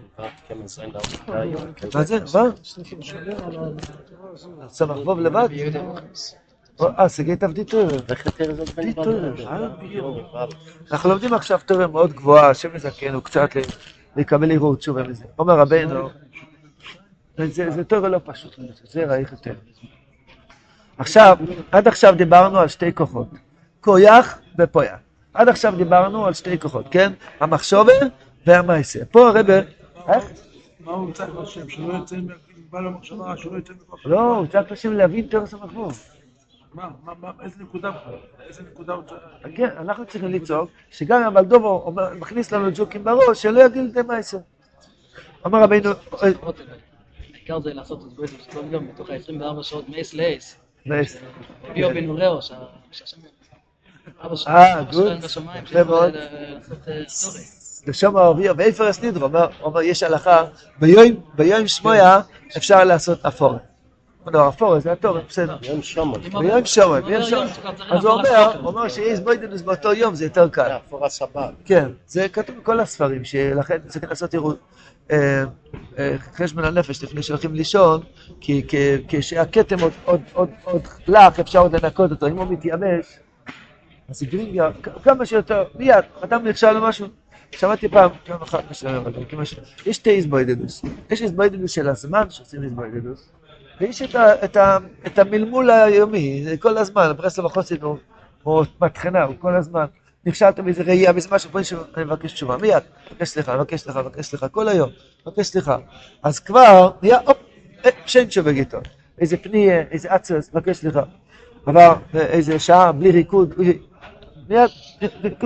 מה 1.95 2.03
זה? 2.03 2.19
מה? 2.35 2.45
סמרבוב 4.69 5.21
לבד? 5.21 5.49
אה, 6.83 7.09
סגי 7.09 7.37
תבדי 7.37 7.65
תיאוריה. 7.65 7.99
אנחנו 10.93 11.11
לומדים 11.11 11.35
עכשיו 11.35 11.61
תיאוריה 11.67 11.87
מאוד 11.87 12.13
גבוהה, 12.13 12.51
השם 12.51 12.77
יזכנו 12.77 13.21
קצת 13.21 13.51
לקבל 14.17 14.53
ערעור 14.53 14.77
תשובה 14.77 15.03
מזה. 15.03 15.25
אומר 15.39 15.59
רבנו, 15.59 16.09
זה 17.39 17.71
זה 17.71 17.85
תיאוריה 17.85 18.11
לא 18.11 18.21
פשוט, 18.25 18.59
זה 18.85 19.05
ראיך 19.05 19.33
יותר. 19.33 19.55
עכשיו, 20.99 21.37
עד 21.73 21.89
עכשיו 21.89 22.15
דיברנו 22.17 22.59
על 22.59 22.69
שתי 22.69 22.95
כוחות, 22.95 23.29
כויח 23.81 24.39
ופויה. 24.59 24.97
עד 25.35 25.49
עכשיו 25.49 25.75
דיברנו 25.77 26.27
על 26.27 26.35
שתי 26.35 26.59
כוחות, 26.59 26.87
כן? 26.91 27.13
המחשובה 27.41 27.93
והמעשה. 28.47 29.05
פה 29.05 29.29
הרבה, 29.29 29.59
איך? 30.09 30.25
מה 30.81 30.93
הוא 30.93 31.13
צריך 31.13 31.31
לשם? 31.43 31.69
שלא 31.69 31.95
יצא 32.03 32.17
מבעל 32.17 32.87
המחשבה, 32.87 33.37
שלא 33.37 33.59
יצא 33.59 33.73
מכוח. 33.73 34.07
לא, 34.07 34.37
הוא 34.37 34.47
צריך 34.47 34.73
לשם 34.73 34.93
להבין 34.93 35.27
תיאוריה 35.27 35.51
המחבור. 35.53 35.93
מה, 36.75 36.89
מה, 37.05 37.13
מה, 37.21 37.31
איזה 37.45 37.63
נקודה? 37.63 37.91
איזה 38.49 38.63
נקודה 38.63 38.93
הוא? 38.93 39.05
כן, 39.57 39.71
אנחנו 39.77 40.07
צריכים 40.07 40.33
לצעוק 40.33 40.71
שגם 40.91 41.23
אם 41.23 41.37
אומר- 41.65 42.15
מכניס 42.15 42.53
לנו 42.53 42.71
ג'וקים 42.75 43.05
בראש, 43.05 43.43
שלא 43.43 43.65
יגיל 43.65 43.83
לידי 43.83 44.03
מעשר. 44.03 44.39
אומר 45.45 45.63
רבינו, 45.63 45.91
אה, 45.91 46.29
העיקר 47.35 47.61
זה 47.61 47.75
לעשות 47.75 48.05
את 48.05 48.29
זה 48.29 48.37
כל 48.53 48.61
יום 48.71 48.89
בתוך 48.89 49.11
ה-24 49.11 49.63
שעות 49.63 49.89
מייס 49.89 50.15
לייס. 50.15 50.57
מעשר. 50.87 51.19
ביו 51.75 51.89
בן 51.91 52.09
אוראו, 52.09 52.43
שהשם... 52.93 53.17
אה, 54.49 54.83
גוד. 54.83 55.13
יפה 55.65 55.85
מאוד. 55.85 56.15
לשם 57.87 58.17
האוויר, 58.17 58.55
ואיפר 58.57 58.85
הסנידרו, 58.85 59.29
אומר, 59.61 59.81
יש 59.83 60.03
הלכה, 60.03 60.45
ביום, 60.79 61.21
ביום 61.35 61.69
שמויה 61.69 62.21
אפשר 62.57 62.85
לעשות 62.85 63.27
אפור. 63.27 63.59
לא, 64.33 64.49
אפור, 64.49 64.81
זה 64.81 64.93
הטוב, 64.93 65.17
בסדר. 65.29 65.57
יום 65.63 65.83
שומר. 65.83 66.19
ביום 66.19 66.65
שומר, 66.65 67.01
ביום 67.01 67.23
שומר. 67.23 67.47
אז 67.91 68.05
הוא 68.05 68.13
אומר, 68.13 68.59
הוא 68.61 68.67
אומר 68.69 68.89
שיש 68.89 69.21
בוידנוס 69.21 69.63
באותו 69.63 69.93
יום, 69.93 70.15
זה 70.15 70.25
יותר 70.25 70.49
קל. 70.49 70.69
זה 70.69 70.77
אפור 70.77 71.07
הסבב. 71.07 71.51
כן, 71.65 71.89
זה 72.07 72.29
כתוב 72.29 72.57
בכל 72.57 72.81
הספרים, 72.81 73.25
שלכן 73.25 73.79
צריכים 73.87 74.09
לעשות 74.09 74.33
עירות. 74.33 74.59
אה, 75.11 75.45
אה, 75.99 76.17
חשבון 76.35 76.65
הנפש 76.65 77.03
לפני 77.05 77.23
שהולכים 77.23 77.55
לישון, 77.55 78.01
כי 78.41 78.63
כי- 78.69 78.97
כשהכתם 79.09 79.81
עוד- 79.81 79.93
עוד- 80.05 80.21
עוד 80.35 80.49
עוד 80.65 80.83
לח, 81.09 81.41
אפשר 81.41 81.59
עוד 81.59 81.77
לנקות 81.85 82.11
אותו. 82.11 82.27
אם 82.27 82.39
הוא 82.39 82.47
מתייבש, 82.53 83.19
אז 84.09 84.23
גרינגר, 84.23 84.71
כמה 85.05 85.27
שיותר, 85.27 85.65
מיד, 85.75 85.95
אדם 86.21 86.47
נכשל 86.49 86.71
למשהו. 86.73 87.07
שמעתי 87.53 87.89
פעם, 87.89 88.11
פעם 88.27 88.43
אחת. 88.43 88.65
יש 89.87 89.97
שתי 89.97 90.11
איזבוידדוס. 90.11 90.83
יש 91.11 91.23
איזבוידדוס 91.23 91.71
של 91.71 91.89
הזמן 91.89 92.31
שעושים 92.31 92.63
איזבוידדוס, 92.63 93.31
ויש 93.81 94.03
את, 94.03 94.15
ה, 94.15 94.45
את, 94.45 94.57
ה, 94.57 94.79
את 95.07 95.19
המלמול 95.19 95.71
היומי, 95.71 96.47
כל 96.59 96.79
הזמן, 96.79 97.13
ברסלב 97.17 97.47
החוסן 97.47 97.77
הוא, 97.83 97.97
הוא 98.43 98.65
מטחנה, 98.81 99.23
הוא 99.23 99.35
כל 99.39 99.57
הזמן. 99.57 99.85
נכשלת 100.27 100.61
באיזה 100.61 100.83
ראייה, 100.83 101.13
באיזה 101.13 101.29
משהו, 101.33 101.51
נשמע, 101.61 101.79
אני 101.97 102.05
מבקש 102.05 102.33
תשובה, 102.33 102.57
מיד, 102.57 102.83
מבקש 103.11 103.29
סליחה, 103.29 103.57
מבקש 103.57 103.81
סליחה, 103.81 104.03
מבקש 104.03 104.27
סליחה, 104.27 104.49
כל 104.49 104.69
היום, 104.69 104.91
מבקש 105.27 105.47
סליחה. 105.47 105.77
אז 106.23 106.39
כבר, 106.39 106.91
נהיה, 107.03 107.19
הופ, 107.27 107.37
אה, 107.87 107.91
שאין 108.07 108.27
תשובה 108.27 108.53
גיטו. 108.53 108.79
איזה 109.19 109.37
פניה, 109.37 109.83
איזה 109.91 110.13
עצרס, 110.13 110.55
מבקש 110.55 110.77
סליחה. 110.77 111.03
עבר 111.67 111.95
אה, 112.15 112.21
איזה 112.21 112.59
שעה 112.59 112.93
בלי 112.93 113.11
ריקוד, 113.11 113.55
מיד, 114.49 114.71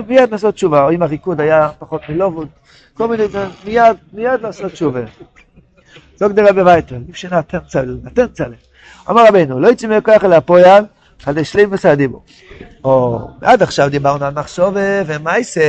מיד 0.07 0.31
לעשות 0.31 0.55
תשובה, 0.55 0.83
או 0.83 0.91
אם 0.91 1.03
הריקוד 1.03 1.41
היה 1.41 1.69
פחות 1.79 2.01
מלובוד, 2.09 2.47
כל 2.93 3.07
מיני, 3.07 3.23
מיד, 3.65 3.97
מיד 4.13 4.41
לעשות 4.41 4.71
תשובה. 4.71 5.01
זוג 6.15 6.31
דרבי 6.31 6.61
וייטר, 6.61 6.95
לפשנה 7.09 7.39
אתם 7.39 7.57
צלם, 7.67 7.97
אתם 8.07 8.25
צלם. 8.33 8.53
אמר 9.09 9.27
רבנו, 9.27 9.59
לא 9.59 9.67
יצא 9.67 9.87
מכוח 9.87 10.23
אל 10.23 10.33
הפועל, 10.33 10.85
על 11.25 11.43
שלימוס 11.43 11.85
הדיבור. 11.85 12.23
או, 12.83 13.19
עד 13.41 13.63
עכשיו 13.63 13.89
דיברנו 13.89 14.25
על 14.25 14.33
מחשוב 14.33 14.75
ומייסה. 15.05 15.61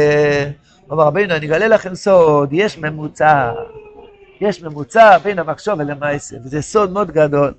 אמר 0.93 1.03
רבנו, 1.05 1.35
אני 1.35 1.47
אגלה 1.47 1.69
לכם 1.69 1.95
סוד, 1.95 2.49
יש 2.53 2.79
ממוצע. 2.79 3.53
יש 4.41 4.63
ממוצע 4.63 5.19
בין 5.19 5.39
המחשוב 5.39 5.75
ולמייסה, 5.79 6.37
וזה 6.45 6.63
סוד 6.63 6.93
מאוד 6.93 7.11
גדול. 7.11 7.55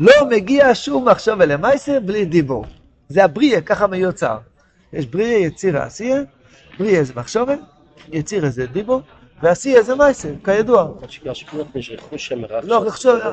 לא 0.00 0.12
מגיע 0.30 0.74
שום 0.74 1.08
מחשוב 1.08 1.34
ולמייסה 1.38 2.00
בלי 2.00 2.24
דיבור. 2.24 2.64
זה 3.08 3.24
הבריאה, 3.24 3.60
ככה 3.60 3.86
מיוצר. 3.86 4.38
יש 4.92 5.06
בריאה, 5.06 5.38
יצירה, 5.38 5.82
עשייה, 5.82 6.20
בריאה 6.78 7.04
זה 7.04 7.12
מחשובה, 7.16 7.54
יצירה 8.12 8.48
זה 8.48 8.66
דיבור, 8.66 9.00
ועשייה 9.42 9.82
זה 9.82 9.94
מייסה, 9.94 10.28
כידוע. 10.44 10.88
יש 11.74 11.90
רכוש 11.90 12.28
שמרח. 12.28 12.64
לא, 12.64 12.84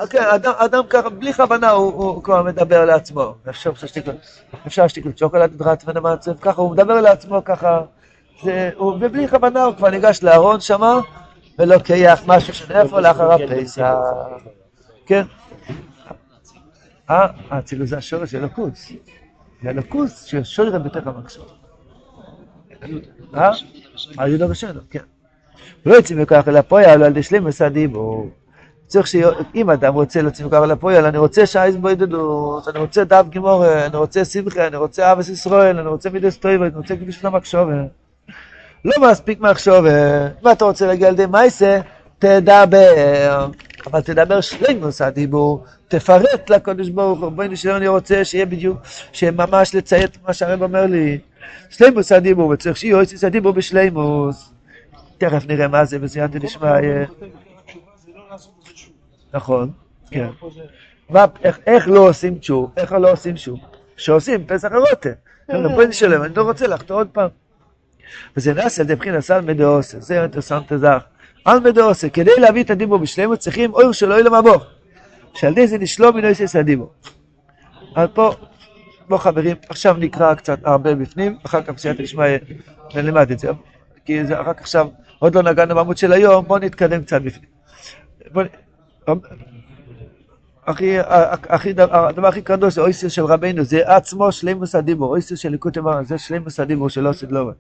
כן, 0.09 0.23
אדם, 0.23 0.53
אדם 0.57 0.83
ככה, 0.89 1.09
בלי 1.09 1.33
כוונה 1.33 1.69
הוא, 1.69 1.93
הוא 1.93 2.23
כבר 2.23 2.43
מדבר 2.43 2.85
לעצמו. 2.85 3.35
אפשר 3.49 3.73
שתיק 3.73 4.07
לו, 4.07 4.13
אפשר 4.67 4.87
שתיק 4.87 5.05
לו 5.05 5.11
שוקולד 5.15 5.57
דרץ 5.57 5.83
ונמצב, 5.87 6.37
ככה 6.41 6.61
הוא 6.61 6.71
מדבר 6.71 7.01
לעצמו 7.01 7.41
ככה, 7.45 7.81
ובלי 8.99 9.27
כוונה 9.27 9.63
הוא 9.63 9.75
כבר 9.75 9.89
ניגש 9.89 10.23
לארון 10.23 10.59
שמה, 10.59 10.99
ולוקח 11.59 12.23
משהו 12.27 12.53
שנאיפה 12.53 12.99
לאחר 13.01 13.31
הפסח. 13.31 13.93
כן. 15.05 15.23
אה, 17.09 17.27
האצילות 17.49 17.87
זה 17.87 17.97
השורש 17.97 18.31
של 18.31 18.37
אלוקוס. 18.37 18.91
זה 19.63 19.69
אלוקוס 19.69 20.23
ששורם 20.23 20.83
בתוך 20.83 21.07
המקסום. 21.07 21.45
אה? 23.35 23.51
על 24.17 24.33
ידו 24.33 24.47
בשלו, 24.47 24.81
כן. 24.89 24.99
לא 25.85 25.95
יוצאים 25.95 26.21
מכך 26.21 26.43
אל 26.47 26.57
הפועל, 26.57 27.03
על 27.03 27.13
דשלימוס 27.13 27.61
הדיבור. 27.61 28.29
צריך 28.87 29.07
שאם 29.07 29.69
אדם 29.69 29.93
רוצה 29.93 30.21
להוציא 30.21 30.45
מכך 30.45 30.59
אל 30.63 30.71
הפועל, 30.71 31.05
אני 31.05 31.17
רוצה 31.17 31.45
שייס 31.45 31.75
בוידדוס, 31.75 32.67
אני 32.67 32.79
רוצה 32.79 33.03
דף 33.03 33.25
גימורה, 33.29 33.85
אני 33.85 33.97
רוצה 33.97 34.25
שמחה, 34.25 34.67
אני 34.67 34.77
רוצה 34.77 35.11
אבס 35.11 35.29
ישראל, 35.29 35.79
אני 35.79 35.87
רוצה 35.87 36.09
מידס 36.09 36.37
טויבה, 36.37 36.65
אני 36.65 36.75
רוצה 36.75 36.95
קדוש 36.95 37.25
למחשובה. 37.25 37.73
לא 38.85 39.11
מספיק 39.11 39.39
מחשובה, 39.39 40.27
אם 40.43 40.51
אתה 40.51 40.65
רוצה 40.65 40.87
להגיע 40.87 41.11
לידי 41.11 41.25
מייסה, 41.25 41.79
תדבר, 42.19 43.47
אבל 43.87 44.01
תדבר 44.01 44.41
שלימוס 44.41 45.01
הדיבור, 45.01 45.63
תפרט 45.87 46.49
לקדוש 46.49 46.89
ברוך 46.89 47.19
הוא, 47.19 47.29
בואי 47.29 47.47
נשאר 47.47 47.77
אני 47.77 47.87
רוצה 47.87 48.25
שיהיה 48.25 48.45
בדיוק, 48.45 48.77
שממש 49.11 49.75
לציית 49.75 50.17
מה 50.27 50.33
שהרב 50.33 50.63
אומר 50.63 50.85
לי, 50.85 51.17
שלימוס 51.69 52.11
הדיבור, 52.11 52.49
וצריך 52.49 52.77
שיהיה 52.77 52.97
הדיבור 53.23 53.53
בשלימוס. 53.53 54.54
תכף 55.17 55.45
נראה 55.47 55.67
מה 55.67 55.85
זה 55.85 55.99
בסייעתא 55.99 56.39
דשמיא. 56.39 56.69
נכון, 59.33 59.71
כן. 60.11 60.29
מה, 61.09 61.25
איך, 61.65 61.87
לא 61.87 62.09
עושים 62.09 62.37
תשוב? 62.37 62.71
איך 62.77 62.91
לא 62.91 63.11
עושים 63.11 63.37
שוב? 63.37 63.59
שעושים 63.97 64.45
פסח 64.47 64.71
הרוטה. 64.71 65.09
חבר'ה, 65.51 65.69
בואי 65.69 65.87
נשלם, 65.87 66.23
אני 66.23 66.35
לא 66.35 66.43
רוצה 66.43 66.67
לחטוא 66.67 66.95
עוד 66.95 67.07
פעם. 67.07 67.29
וזה 68.37 68.53
נעשה 68.53 68.81
על 68.81 68.85
ידי 68.85 68.95
בחינת 68.95 69.19
סל 69.19 69.41
מדעוסה, 69.41 69.99
זה 69.99 70.21
אינטרסנט 70.21 70.73
זך. 70.75 71.03
על 71.45 71.59
מדעוסה, 71.59 72.09
כדי 72.09 72.31
להביא 72.37 72.63
את 72.63 72.69
הדיבור 72.69 72.97
בשלמות 72.97 73.39
צריכים 73.39 73.73
אור 73.73 73.91
שלא 73.91 74.13
יהיה 74.13 74.23
למבוך. 74.23 74.63
שעל 75.35 75.51
ידי 75.51 75.67
זה 75.67 75.77
נשלום 75.77 76.17
מנו 76.17 76.27
יסס 76.27 76.55
הדיבור. 76.55 76.93
אז 77.95 78.09
פה, 78.13 78.31
בואו 79.07 79.19
חברים, 79.19 79.57
עכשיו 79.69 79.95
נקרא 79.99 80.33
קצת 80.33 80.59
הרבה 80.63 80.95
בפנים, 80.95 81.37
אחר 81.45 81.61
כך 81.61 81.69
בסייעתא 81.69 82.03
דשמיא 82.03 82.25
נלמד 82.95 83.31
את 83.31 83.39
זה. 83.39 83.47
כי 84.05 84.25
זה 84.25 84.39
רק 84.39 84.61
עכשיו, 84.61 84.87
עוד 85.19 85.35
לא 85.35 85.41
נגענו 85.41 85.75
בעמוד 85.75 85.97
של 85.97 86.11
היום, 86.11 86.45
בואו 86.45 86.59
נתקדם 86.59 87.03
קצת 87.03 87.21
בפנים. 87.21 87.49
הכי, 90.67 90.99
הכי, 91.49 91.73
הדבר 91.77 92.27
הכי 92.27 92.41
קדוש 92.41 92.73
זה 92.73 92.81
אויסר 92.81 93.07
של 93.07 93.25
רבנו, 93.25 93.63
זה 93.63 93.95
עצמו 93.95 94.31
שלימוס 94.31 94.75
הדיבור, 94.75 95.09
אויסר 95.09 95.35
של 95.35 95.49
ליקוטי 95.49 95.79
מרן, 95.79 96.05
זה 96.05 96.17
שלימוס 96.17 96.59
הדיבור 96.59 96.89
של 96.89 97.07
אוסיד 97.07 97.31
לובה. 97.31 97.51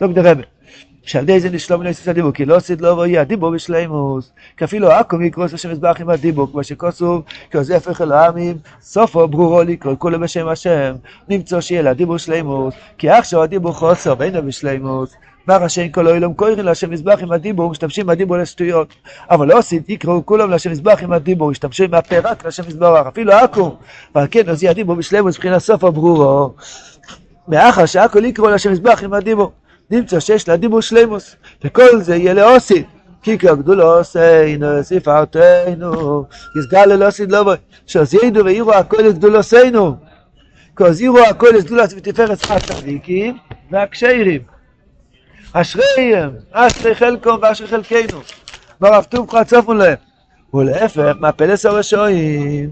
זוג 0.00 0.12
דרבה, 0.12 0.42
שעל 1.02 1.22
ידי 1.22 1.40
זה 1.40 1.50
נשלום 1.50 1.82
לאויסר 1.82 2.10
הדיבור, 2.10 2.32
כי 2.32 2.44
לא 2.44 2.54
אוסיד 2.54 2.80
לובה 2.80 3.06
יהיה 3.06 3.20
הדיבור 3.20 3.50
בשלימוס, 3.50 4.32
כי 4.56 4.64
אפילו 4.64 4.90
עכו 4.90 5.16
מקרוס 5.16 5.54
השם 5.54 5.70
מזבח 5.70 5.96
עם 6.00 6.10
הדיבור, 6.10 6.48
כמו 6.52 6.64
שכוסוב, 6.64 7.22
כי 7.50 7.56
עוזי 7.56 7.74
הפך 7.74 8.00
אל 8.00 8.12
העמים, 8.12 8.56
סופו 8.80 9.28
ברורו 9.28 9.62
לקרוא 9.62 9.94
כולו 9.98 10.20
בשם 10.20 10.48
השם, 10.48 10.94
נמצוא 11.28 11.60
שיהיה 11.60 11.82
לה 11.82 11.94
דיבור 11.94 12.18
שלימוס, 12.18 12.74
כי 12.98 13.10
עכשיו 13.10 13.42
הדיבור 13.42 13.72
חוסר 13.72 14.14
ואינו 14.18 14.42
בשלימוס. 14.42 15.14
מה 15.48 15.56
ראשי 15.56 15.88
כל 15.92 16.08
אוילום 16.08 16.34
קוראים 16.34 16.58
להשם 16.58 16.90
מזבח 16.90 17.18
עם 17.22 17.32
הדיבור, 17.32 17.70
משתמשים 17.70 18.06
בדיבור 18.06 18.36
לשטויות. 18.36 18.94
אבל 19.30 19.48
לא 19.48 19.58
עושים, 19.58 19.82
תקראו 19.86 20.26
כולם 20.26 20.50
להשם 20.50 20.70
מזבח 20.70 21.02
עם 21.02 21.12
הדיבור, 21.12 21.50
השתמשו 21.50 21.84
עם 21.84 21.94
הפה 21.94 22.18
רק 22.18 22.44
להשם 22.44 22.62
מזבח, 22.66 23.06
אפילו 23.08 23.32
עכו. 23.32 23.76
ועל 24.14 24.26
כן 24.30 24.48
עוזי 24.48 24.68
הדיבור 24.68 24.94
בשלמוס 24.94 25.36
מבחינת 25.36 25.58
סוף 25.58 25.84
הברורו. 25.84 26.54
מאחר 27.48 27.86
שהכל 27.86 28.24
יקראו 28.24 28.48
להשם 28.48 28.72
מזבח 28.72 29.04
עם 29.04 29.12
הדיבור. 29.12 29.52
נמצא 29.90 30.20
שיש 30.20 30.48
לה 30.48 30.56
דיבור 30.56 30.80
שלמוס, 30.82 31.36
וכל 31.64 32.00
זה 32.00 32.16
יהיה 32.16 32.34
לעושי. 32.34 32.84
כי 33.22 33.38
כגדולו 33.38 33.98
עושינו, 33.98 34.66
ספרתנו, 34.82 36.24
יסגל 36.58 36.84
לא 37.28 37.42
בוי, 37.42 37.56
שעוזינו 37.86 38.44
ויראו 38.44 38.74
הכל 38.74 39.02
לגדולו 39.02 39.36
עושינו. 39.36 39.96
כי 40.76 40.82
עוזירו 40.82 41.18
הכל 41.18 41.48
לגדולו 41.54 41.82
ותפארת 41.96 42.50
הצדיקים 42.50 43.38
והקשיירים. 43.70 44.57
אשריהם, 45.52 46.30
אשרי 46.52 46.94
חלקום 46.94 47.38
ואשרי 47.42 47.66
חלקנו. 47.66 48.20
ברב 48.80 49.04
טוב 49.04 49.30
חצופו 49.30 49.74
להם. 49.74 49.96
ולהפך, 50.54 51.12
מהפלס 51.20 51.66
הרשעים. 51.66 52.70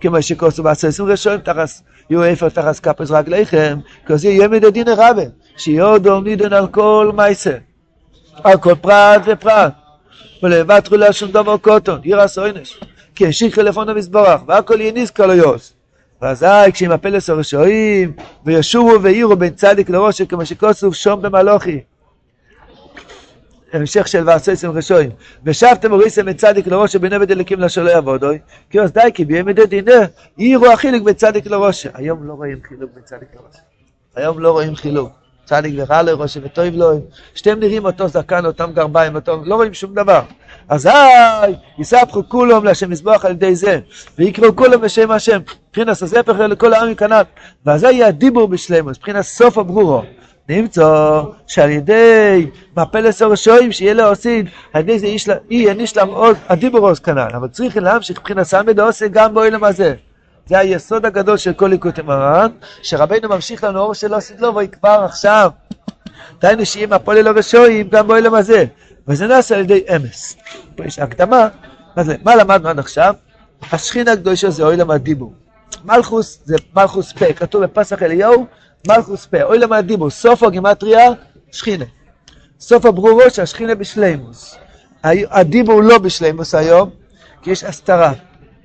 כמו 0.00 0.22
שכוסו 0.22 0.62
בעשרים 0.62 1.08
רשעים 1.08 1.40
תחס, 1.40 1.82
יהיו 2.10 2.24
איפה 2.24 2.50
תחס 2.50 2.80
כפס 2.80 3.10
רגליכם, 3.10 3.78
כזה 4.06 4.28
יהיה 4.28 4.48
מדי 4.48 4.70
דין 4.70 4.88
רבה, 4.88 5.22
שיהיו 5.56 6.20
נידן 6.20 6.52
על 6.52 6.66
כל 6.66 7.10
מייסה, 7.14 7.56
על 8.44 8.58
כל 8.58 8.74
פרט 8.74 9.22
ופרט. 9.26 9.72
ולבטחו 10.42 10.96
לה 10.96 11.12
שום 11.12 11.30
דבר 11.30 11.56
קוטון, 11.56 12.00
ירס 12.04 12.38
עונש. 12.38 12.80
כי 13.14 13.26
השיך 13.26 13.58
לפון 13.58 13.88
המזברך, 13.88 14.40
והכל 14.46 14.80
יהיה 14.80 14.92
נזכר 14.92 15.26
לו 15.26 15.34
יוס. 15.34 15.72
ואזי 16.22 16.46
עשר 17.14 17.34
רשעים, 17.34 18.12
וישובו 18.44 19.02
ויראו 19.02 19.36
בין 19.36 19.54
צדיק 19.54 19.90
לראשו, 19.90 20.28
כמו 20.28 20.46
שכוסוף 20.46 20.94
שום 20.94 21.22
במלוכי. 21.22 21.80
המשך 23.74 24.08
של 24.08 24.22
ועשייסם 24.26 24.70
רשועים. 24.70 25.10
ושבתם 25.44 25.92
וריסם 25.92 26.24
בין 26.24 26.36
צדיק 26.36 26.66
לראשו, 26.66 27.00
בין 27.00 27.12
עבד 27.12 27.30
אליקים 27.30 27.60
לשלו 27.60 27.88
יעבודוי. 27.88 28.38
כי 28.70 28.80
אז 28.80 28.92
די, 28.92 29.10
כי 29.14 29.24
בימי 29.24 29.52
דינה, 29.52 29.92
יראו 30.38 30.72
החילוק 30.72 31.02
בין 31.02 31.14
צדיק 31.14 31.46
לראשו. 31.46 31.88
היום 31.94 32.28
לא 32.28 32.32
רואים 32.32 32.58
חילוק 32.68 32.90
בין 32.94 33.02
צדיק 33.04 33.28
לראשו. 33.34 33.58
היום 34.16 34.38
לא 34.38 34.50
רואים 34.52 34.76
חילוק. 34.76 35.24
צדיק 35.44 35.74
ורע 35.76 36.02
לראשו 36.02 36.42
וטוב 36.42 36.64
לו, 36.74 37.00
שתיהם 37.34 37.60
נראים 37.60 37.84
אותו 37.84 38.08
זקן, 38.08 38.46
אותם 38.46 38.72
גרביים, 38.74 39.14
אותו, 39.14 39.42
לא 39.44 39.54
רואים 39.54 39.74
שום 39.74 39.94
דבר. 39.94 40.20
אזי 40.68 40.88
יספחו 41.78 42.28
כולם 42.28 42.64
להשם 42.64 42.90
מזבח 42.90 43.24
על 43.24 43.32
ידי 43.32 43.54
זה, 43.54 43.78
ויקראו 44.18 44.56
כולם 44.56 44.80
בשם 44.80 45.10
השם, 45.10 45.40
מבחינת 45.68 45.88
הספר 45.88 46.46
לכל 46.46 46.74
העם 46.74 46.94
כנ"ל, 46.94 47.22
ואזי 47.66 47.92
יהיה 47.92 48.06
הדיבור 48.06 48.48
בשלמוס, 48.48 48.98
מבחינת 48.98 49.24
סוף 49.24 49.58
הברורו, 49.58 50.02
נמצא 50.48 51.20
שעל 51.46 51.70
ידי 51.70 52.46
מפלס 52.76 53.22
הרשועים 53.22 53.72
שיהיה 53.72 53.94
לו 53.94 54.04
עושים, 54.04 54.44
על 54.72 54.80
ידי 54.80 54.98
זה 54.98 55.06
איש 55.06 55.28
לה- 55.28 55.34
אי 55.50 55.56
יניש 55.68 55.96
להם 55.96 56.08
עוד 56.08 56.36
הדיבורוס 56.48 56.98
כנ"ל, 56.98 57.28
אבל 57.36 57.48
צריך 57.48 57.76
להמשיך 57.76 58.18
מבחינת 58.18 58.42
סמד 58.46 58.80
עושה 58.80 59.08
גם 59.08 59.34
באוילם 59.34 59.64
הזה. 59.64 59.94
זה 60.46 60.58
היסוד 60.58 61.06
הגדול 61.06 61.36
של 61.36 61.52
כל 61.52 61.66
ליקוטי 61.66 62.02
מרן, 62.02 62.50
שרבנו 62.82 63.28
ממשיך 63.28 63.64
לנו 63.64 63.78
אור 63.80 63.94
שלא 63.94 64.16
עשית 64.16 64.40
לו 64.40 64.54
ויקבר 64.54 65.02
עכשיו. 65.04 65.50
דהיינו 66.40 66.66
שיהיה 66.66 66.86
מפולל 66.86 67.28
הרשועים 67.28 67.88
גם 67.88 68.08
באוילם 68.08 68.34
הזה, 68.34 68.64
וזה 69.08 69.26
נעשה 69.26 69.54
על 69.54 69.60
ידי 69.60 69.82
אמס. 69.96 70.36
פה 70.76 70.84
יש 70.84 70.98
הקדמה, 70.98 71.48
מה 71.96 72.02
מה 72.24 72.36
למדנו 72.36 72.68
עד 72.68 72.78
עכשיו? 72.78 73.14
השכינה 73.72 74.12
הקדושה 74.12 74.50
זה 74.50 74.62
אוילם 74.64 74.90
הדיבור. 74.90 75.34
מלכוס 75.84 76.40
זה 76.44 76.56
מלכוס 76.76 77.12
פה, 77.12 77.32
כתוב 77.32 77.62
בפסח 77.64 78.02
אליהו, 78.02 78.46
מלכוס 78.88 79.26
פה, 79.26 79.42
אוילם 79.42 79.72
הדיבור, 79.72 80.10
סוף 80.10 80.42
הגימטריה, 80.42 81.10
שכינה. 81.52 81.84
סוף 82.60 82.84
הברורו 82.84 83.30
שהשכינה 83.30 83.74
בשלימוס. 83.74 84.56
הדיבור 85.04 85.82
לא 85.82 85.98
בשלימוס 85.98 86.54
היום, 86.54 86.90
כי 87.42 87.50
יש 87.50 87.64
הסתרה. 87.64 88.12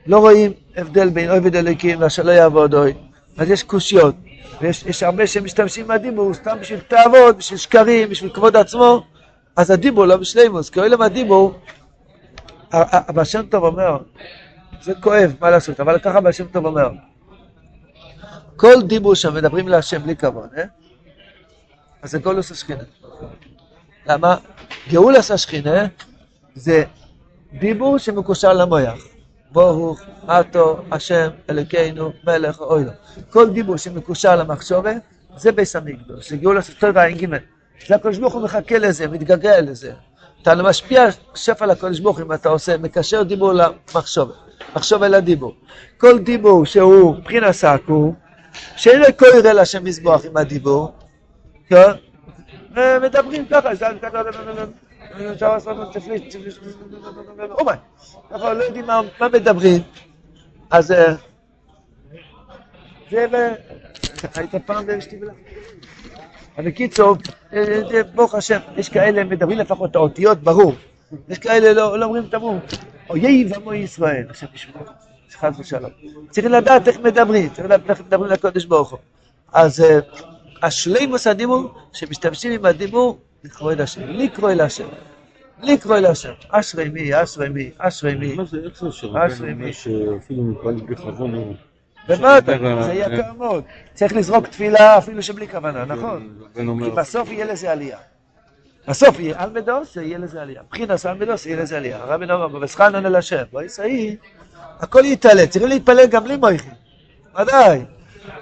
לא 0.08 0.18
רואים 0.18 0.52
הבדל 0.78 1.10
בין 1.10 1.30
עובד 1.30 1.56
אלוקים 1.56 2.02
לאשר 2.02 2.24
לא 2.24 2.32
יעבוד 2.32 2.74
אוי. 2.74 2.94
אז 3.38 3.50
יש 3.50 3.64
קושיות. 3.64 4.16
ויש 4.62 4.84
יש 4.84 5.04
הרבה 5.04 5.28
שמשתמשים 5.28 5.88
בדיבור 5.88 6.34
סתם 6.34 6.58
בשביל 6.62 6.80
תאוות, 6.80 7.38
בשביל 7.38 7.60
שקרים, 7.60 8.10
בשביל 8.10 8.32
כבוד 8.34 8.56
עצמו. 8.56 9.04
אז 9.56 9.72
הדיבור 9.72 10.06
לא 10.06 10.18
בשלימוס, 10.18 10.70
כי 10.70 10.80
ה- 10.80 10.84
ה- 12.78 13.10
הבעל 13.10 13.26
שם 13.26 13.46
טוב 13.46 13.64
אומר, 13.64 13.98
זה 14.82 14.94
כואב, 15.02 15.36
מה 15.42 15.50
לעשות, 15.50 15.80
אבל 15.80 16.00
ככה 16.00 16.18
הבעל 16.18 16.32
שם 16.32 16.46
טוב 16.46 16.66
אומר. 16.66 16.90
כל 18.60 18.82
דיבור 18.82 19.16
שמדברים 19.16 19.68
להשם 19.68 20.04
בלי 20.04 20.16
כבוד, 20.16 20.50
אה? 20.58 20.63
אז 22.01 22.12
זה 22.12 22.20
גולוס 22.20 22.51
השכינה. 22.51 22.84
למה? 24.08 24.36
גאולס 24.89 25.32
השכינה 25.32 25.88
זה 26.56 26.84
דיבור 27.60 27.98
שמקושר 27.98 28.54
למויח. 28.54 29.00
ברוך 29.51 30.01
אתו 30.25 30.82
השם 30.92 31.30
אלוקינו 31.50 32.12
מלך 32.28 32.60
אוילו. 32.60 32.92
כל 33.30 33.50
דיבור 33.50 33.78
שמקושר 33.78 34.36
למחשובה 34.36 34.92
זה 35.38 35.51
ביס 35.51 35.75
המקדוש, 35.75 36.30
זה 36.30 36.38
גאולס 36.38 36.70
טוב 36.80 36.98
ע"ג. 36.98 37.28
זה 37.88 37.96
הקדוש 37.96 38.18
ברוך 38.18 38.34
הוא 38.34 38.42
מחכה 38.42 38.78
לזה, 38.78 39.08
מתגעגע 39.08 39.62
לזה. 39.62 39.94
אתה 40.42 40.56
משפיע 40.56 41.06
שפע 41.36 41.66
לקדוש 41.66 42.00
ברוך 42.00 42.22
אם 42.22 42.34
אתה 42.34 42.50
עושה, 42.50 42.78
מקשר 42.78 43.24
דיבור 43.24 43.54
למחשובה. 43.54 44.34
מחשוב 44.75 45.04
אל 45.04 45.13
הדיבור. 45.13 45.54
כל 45.98 46.20
דיבור 46.20 46.66
שהוא 46.66 47.16
מבחינת 47.16 47.51
סאקו, 47.51 48.13
שאין 48.75 49.01
לכל 49.01 49.25
יראה 49.38 49.53
להשם 49.53 49.84
מזבוח 49.84 50.25
עם 50.25 50.38
הדיבור, 50.38 50.91
כן? 51.68 51.91
ומדברים 52.75 53.46
ככה, 53.46 53.70
אומי, 57.51 57.72
ככה 58.32 58.53
לא 58.53 58.63
יודעים 58.63 58.86
מה 58.86 59.01
מדברים, 59.34 59.82
אז 60.70 60.91
אה, 60.91 61.13
זה, 63.12 63.25
ו- 63.32 63.79
היית 64.36 64.56
פעם 64.65 64.86
באשתי 64.86 65.18
בלה? 65.18 65.34
בקיצור, 66.58 67.15
אה, 67.53 67.82
אה, 67.94 68.03
ברוך 68.03 68.36
השם, 68.36 68.60
יש 68.77 68.89
כאלה 68.89 69.24
מדברים 69.24 69.58
לפחות 69.58 69.91
את 69.91 69.96
האותיות, 69.96 70.38
ברור. 70.38 70.74
יש 71.29 71.39
כאלה 71.39 71.74
לא 71.74 72.00
לא 72.00 72.06
אומרים 72.06 72.24
את 72.24 72.34
הברור. 72.34 72.60
אויב 73.10 73.53
עמו 73.53 73.74
ישראל, 73.74 74.25
השם 74.29 74.46
ישמור, 74.53 74.84
חס 75.36 75.59
ושלום. 75.59 75.91
צריך 76.29 76.48
לדעת 76.48 76.88
איך 76.88 77.00
מדברים, 77.00 77.50
צריך 77.50 77.65
לדעת 77.65 77.89
איך 77.89 78.01
מדברים 78.01 78.31
לקודש 78.31 78.65
ברוך 78.65 78.89
הוא. 78.89 79.00
אז 79.53 79.81
אה, 79.81 80.00
השלימוס 80.62 81.27
הדיבור, 81.27 81.74
שמשתמשים 81.93 82.51
עם 82.51 82.65
הדיבור, 82.65 83.19
לקרוא 83.43 83.71
אל 83.71 83.81
השם, 83.81 84.01
לקרוא 84.07 84.51
אל 84.51 84.62
השם. 84.62 84.88
לקרוא 85.63 85.98
אל 85.98 86.05
השם. 86.05 86.33
אשרי 86.50 86.89
מי, 86.89 87.21
אשרי 87.21 87.50
מי, 87.50 87.71
אשרי 87.77 88.15
מי. 88.15 88.36
אשרי 89.13 89.53
מי. 89.53 89.74
שאפילו 89.74 90.43
מתפלל 90.43 90.74
בלי 90.74 90.95
חזון 90.95 91.33
הוא... 91.33 91.55
בוודאי, 92.07 92.59
זה 92.83 92.91
אה, 92.91 92.93
יקר 92.93 93.33
מאוד. 93.38 93.63
צריך 93.93 94.13
לזרוק 94.13 94.48
תפילה 94.48 94.98
אפילו 94.98 95.24
שבלי 95.24 95.48
כוונה, 95.48 95.86
נכון? 95.86 96.29
אומר, 96.67 96.86
כי 96.86 96.91
בסוף 96.91 97.31
יהיה 97.31 97.45
לזה 97.45 97.71
עלייה. 97.71 97.98
בסוף 98.88 99.19
יהיה 99.19 99.43
על 99.43 99.50
מדוס, 99.50 99.95
יהיה 99.95 100.17
לזה 100.17 100.41
עלייה. 100.41 100.61
מבחינת 100.68 101.05
על 101.05 101.18
מדוס, 101.18 101.46
יהיה 101.46 101.57
לזה 101.57 101.77
עלייה. 101.77 101.98
הרבי 101.98 102.31
אומר, 102.31 102.48
בבסחנן 102.48 103.05
אל 103.05 103.15
השם, 103.15 103.44
ויסעי, 103.53 104.15
הכל 104.79 105.05
יתעלה. 105.05 105.48
צריכים 105.48 105.70
להתפלל 105.70 106.05
גם 106.05 106.24
בלי 106.24 106.37
מויכים. 106.37 106.72
ודאי. 107.42 107.81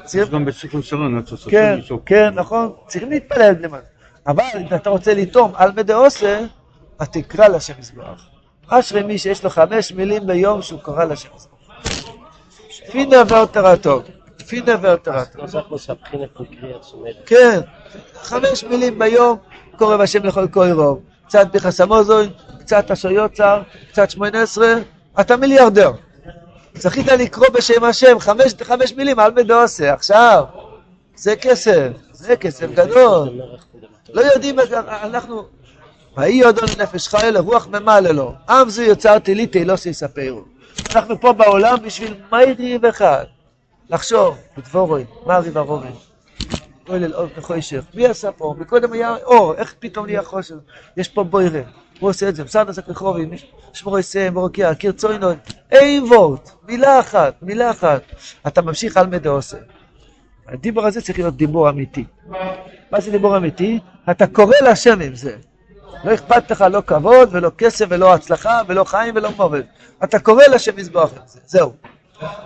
יש 0.05 0.29
גם 0.29 0.45
בשכל 0.45 0.81
שרון, 0.81 1.17
עד 1.17 1.27
שסופים 1.27 1.51
כן, 1.51 1.79
לשאול. 1.79 1.99
כן, 2.05 2.33
נכון. 2.33 2.71
צריכים 2.87 3.09
להתפלל 3.09 3.53
בלי 3.53 3.67
מויכים. 3.67 3.89
אבל 4.27 4.43
אם 4.55 4.75
אתה 4.75 4.89
רוצה 4.89 5.13
לטעום 5.13 5.51
על 5.55 5.71
מדעושה, 5.75 6.39
אז 6.99 7.09
תקרא 7.09 7.47
לשם 7.47 7.73
יזבח. 7.79 8.27
אשרי 8.67 9.03
מי 9.03 9.17
שיש 9.17 9.43
לו 9.43 9.49
חמש 9.49 9.91
מילים 9.91 10.27
ביום 10.27 10.61
שהוא 10.61 10.79
קורא 10.79 11.03
לשם 11.03 11.29
יזבח. 11.35 11.57
פינה 12.91 13.21
הבחינת 15.87 16.29
מקריאת 16.39 16.83
סומדת. 16.83 17.15
כן, 17.25 17.59
חמש 18.13 18.63
מילים 18.63 18.99
ביום, 18.99 19.37
קורא 19.77 19.97
בשם 19.97 20.23
לכל 20.23 20.47
כל 20.47 20.71
רוב. 20.71 21.01
קצת 21.27 21.47
בחסמוזוי, 21.53 22.29
קצת 22.59 22.91
אשר 22.91 23.11
יוצר, 23.11 23.61
קצת 23.91 24.09
שמונה 24.09 24.41
עשרה, 24.41 24.73
אתה 25.19 25.37
מיליארדר. 25.37 25.91
זכית 26.81 27.07
לקרוא 27.07 27.47
בשם 27.53 27.83
השם 27.83 28.19
חמש, 28.19 28.53
חמש 28.63 28.93
מילים 28.93 29.19
על 29.19 29.31
מדעושה, 29.31 29.93
עכשיו. 29.93 30.43
זה 31.15 31.35
כסף, 31.35 31.87
זה 32.11 32.35
כסף 32.35 32.67
גדול. 32.71 33.29
לא 34.13 34.21
יודעים, 34.21 34.59
אנחנו... 34.87 35.43
ויהי 36.17 36.35
יודון 36.35 36.69
לנפש 36.77 37.07
חי 37.07 37.29
לרוח 37.31 37.67
ממלא 37.67 38.09
לו. 38.09 38.33
עם 38.49 38.69
זו 38.69 38.81
יוצרתי 38.81 39.35
לי 39.35 39.47
תהילוס 39.47 39.85
יספרו. 39.85 40.41
אנחנו 40.95 41.21
פה 41.21 41.33
בעולם 41.33 41.77
בשביל 41.83 42.13
מיירי 42.31 42.79
אחד. 42.89 43.25
לחשוב, 43.89 44.37
בדבורוי, 44.57 45.05
מה 45.25 45.37
ריב 45.37 45.57
הרובין. 45.57 46.06
אוי 46.89 46.99
ליל 46.99 47.13
אור 47.13 47.27
וחושך. 47.37 47.83
מי 47.93 48.07
עשה 48.07 48.31
פה? 48.31 48.55
מקודם 48.57 48.93
היה 48.93 49.15
אור, 49.23 49.53
איך 49.55 49.75
פתאום 49.79 50.05
נהיה 50.05 50.23
חושך? 50.23 50.55
יש 50.97 51.07
פה 51.07 51.23
בוירה. 51.23 51.61
הוא 51.99 52.09
עושה 52.09 52.29
את 52.29 52.35
זה, 52.35 52.43
בסדר 52.43 52.71
זה 52.71 52.81
כחובים, 52.81 53.31
שמור 53.73 53.99
יסיים, 53.99 54.33
ברוקיה, 54.33 54.75
קיר 54.75 54.91
צוינוי. 54.91 55.35
אין 55.71 56.03
וורט, 56.03 56.51
מילה 56.67 56.99
אחת, 56.99 57.33
מילה 57.41 57.71
אחת. 57.71 58.01
אתה 58.47 58.61
ממשיך 58.61 58.97
על 58.97 59.07
מדי 59.07 59.29
עושה. 59.29 59.57
הדיבור 60.47 60.85
הזה 60.85 61.01
צריך 61.01 61.19
להיות 61.19 61.37
דיבור 61.37 61.69
אמיתי. 61.69 62.05
מה 62.91 63.01
זה 63.01 63.11
דיבור 63.11 63.37
אמיתי? 63.37 63.79
אתה 64.11 64.27
קורא 64.27 64.55
להשם 64.61 65.01
עם 65.01 65.15
זה. 65.15 65.35
לא 66.03 66.13
אכפת 66.13 66.51
לך 66.51 66.65
לא 66.71 66.81
כבוד 66.87 67.29
ולא 67.31 67.51
כסף 67.57 67.85
ולא 67.89 68.13
הצלחה 68.13 68.61
ולא 68.67 68.83
חיים 68.83 69.15
ולא 69.15 69.29
מוות. 69.37 69.65
אתה 70.03 70.19
קורא 70.19 70.43
לשם 70.51 70.75
מזבוח 70.75 71.11
עם 71.13 71.21
זה, 71.25 71.39
זהו. 71.45 71.73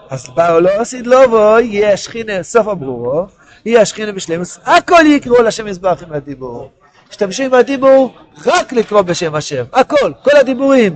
אז 0.10 0.30
באו 0.36 0.60
לא 0.60 0.70
עשית 0.70 1.08
לא 1.08 1.28
בו, 1.28 1.60
יהיה 1.60 1.94
השכינה 1.94 2.44
סוף 2.44 2.68
הברורו, 2.68 3.26
יהיה 3.66 3.82
השכינה 3.82 4.12
בשלמוס, 4.12 4.60
הכל 4.66 5.04
יקראו 5.06 5.44
לשם 5.44 5.66
מזבח 5.66 6.04
עם 6.08 6.14
הדיבור. 6.14 6.72
השתמשו 7.10 7.44
עם 7.44 7.54
הדיבור 7.54 8.14
רק 8.46 8.74
לקרוא 8.74 9.02
בשם 9.02 9.36
השם, 9.36 9.64
הכל, 9.74 10.14
כל 10.24 10.38
הדיבורים. 10.38 10.96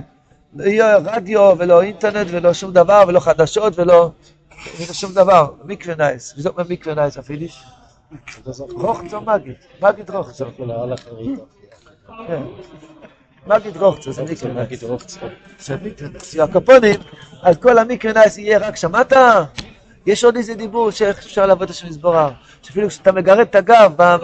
לא 0.56 0.84
רדיו 1.04 1.54
ולא 1.58 1.82
אינטרנט 1.82 2.26
ולא 2.30 2.52
שום 2.52 2.72
דבר 2.72 3.04
ולא 3.08 3.20
חדשות 3.20 3.78
ולא, 3.78 4.10
שום 4.92 5.12
דבר. 5.12 5.50
מקווה 5.64 5.94
נייס, 5.94 6.34
וזאת 6.38 6.58
מקווה 6.70 6.94
נייס 6.94 7.18
הפידיש. 7.18 7.62
רוחצו 8.58 9.20
מגיד, 9.20 9.54
מגיד 9.82 10.10
רוחצו. 10.10 10.44
כן. 12.26 12.42
מגיד 13.46 13.76
רוחצו, 13.76 14.12
זה 14.12 14.22
מקווה 14.22 14.52
נייס. 14.52 14.84
זה 15.60 15.76
מקווה 15.82 16.08
נייס. 16.08 16.38
הקופונים, 16.38 17.00
על 17.42 17.54
כל 17.54 17.78
המקווה 17.78 18.12
נייס 18.12 18.38
יהיה 18.38 18.58
רק 18.58 18.76
שמעת? 18.76 19.12
יש 20.06 20.24
עוד 20.24 20.36
איזה 20.36 20.54
דיבור 20.54 20.90
שאפשר 20.90 21.46
לעבוד 21.46 21.70
השם 21.70 21.86
יסבורר, 21.86 22.30
שאפילו 22.62 22.88
כשאתה 22.88 23.12
מגרד 23.12 23.38
את 23.38 23.54
הגב, 23.54 23.92
ב- 23.96 24.16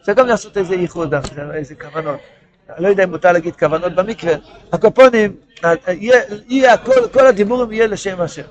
אפשר 0.00 0.12
גם 0.12 0.26
לעשות 0.26 0.56
איזה 0.56 0.74
ייחוד, 0.74 1.14
איזה 1.54 1.74
כוונות. 1.74 2.20
לא 2.78 2.88
יודע 2.88 3.04
אם 3.04 3.10
מותר 3.10 3.32
להגיד 3.32 3.56
כוונות 3.56 3.94
במקווה, 3.94 4.34
הקופונים, 4.72 5.36
אה, 5.64 5.72
יהיה, 6.48 6.72
הכל, 6.72 7.08
כל 7.12 7.26
הדיבורים 7.26 7.72
יהיה 7.72 7.86
לשם 7.86 8.20
השם. 8.20 8.42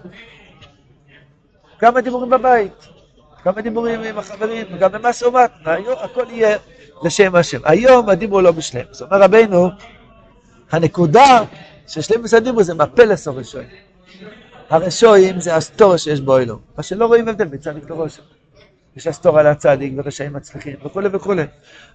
כמה 1.79 2.01
דיבורים 2.01 2.29
בבית, 2.29 2.87
כמה 3.43 3.61
דיבורים 3.61 4.01
עם 4.03 4.17
החברים, 4.17 4.65
גם 4.79 4.89
ומתן, 4.93 5.45
היום 5.65 5.95
הכל 6.01 6.25
יהיה 6.29 6.57
לשם 7.03 7.35
השם. 7.35 7.59
היום 7.63 8.09
הדיבור 8.09 8.41
לא 8.41 8.51
בשלם. 8.51 8.85
זאת 8.91 9.11
אומרת 9.11 9.23
רבנו, 9.23 9.69
הנקודה 10.71 11.41
של 11.87 12.01
שלמוס 12.01 12.33
הדיבור 12.33 12.63
זה 12.63 12.73
מפלס 12.73 13.27
הרשועים. 13.27 13.67
הרשועים 14.69 15.39
זה 15.39 15.55
הסטוריה 15.55 15.97
שיש 15.97 16.21
בו 16.21 16.37
אלו, 16.37 16.59
מה 16.77 16.83
שלא 16.83 17.05
רואים 17.05 17.27
הבדל 17.27 17.45
בין 17.45 17.59
צדיק 17.59 17.89
לראש. 17.89 18.19
יש 18.95 19.07
הסטוריה 19.07 19.51
לצדיק 19.51 19.93
ורשעים 19.97 20.33
מצליחים 20.33 20.75
וכולי 20.85 21.09
וכולי. 21.11 21.43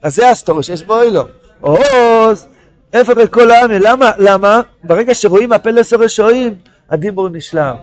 אז 0.02 0.14
זה 0.14 0.30
הסטוריה 0.30 0.62
שיש 0.62 0.82
בו 0.82 1.02
אלו. 1.02 1.24
עוז, 1.60 2.46
איפה 2.92 3.14
בכל 3.14 3.50
העם, 3.50 3.70
למה? 3.70 4.10
למה? 4.18 4.60
ברגע 4.84 5.14
שרואים 5.14 5.52
הפלס 5.52 5.92
הרשועים, 5.92 6.54
הדיבור 6.90 7.28
נשלם. 7.28 7.76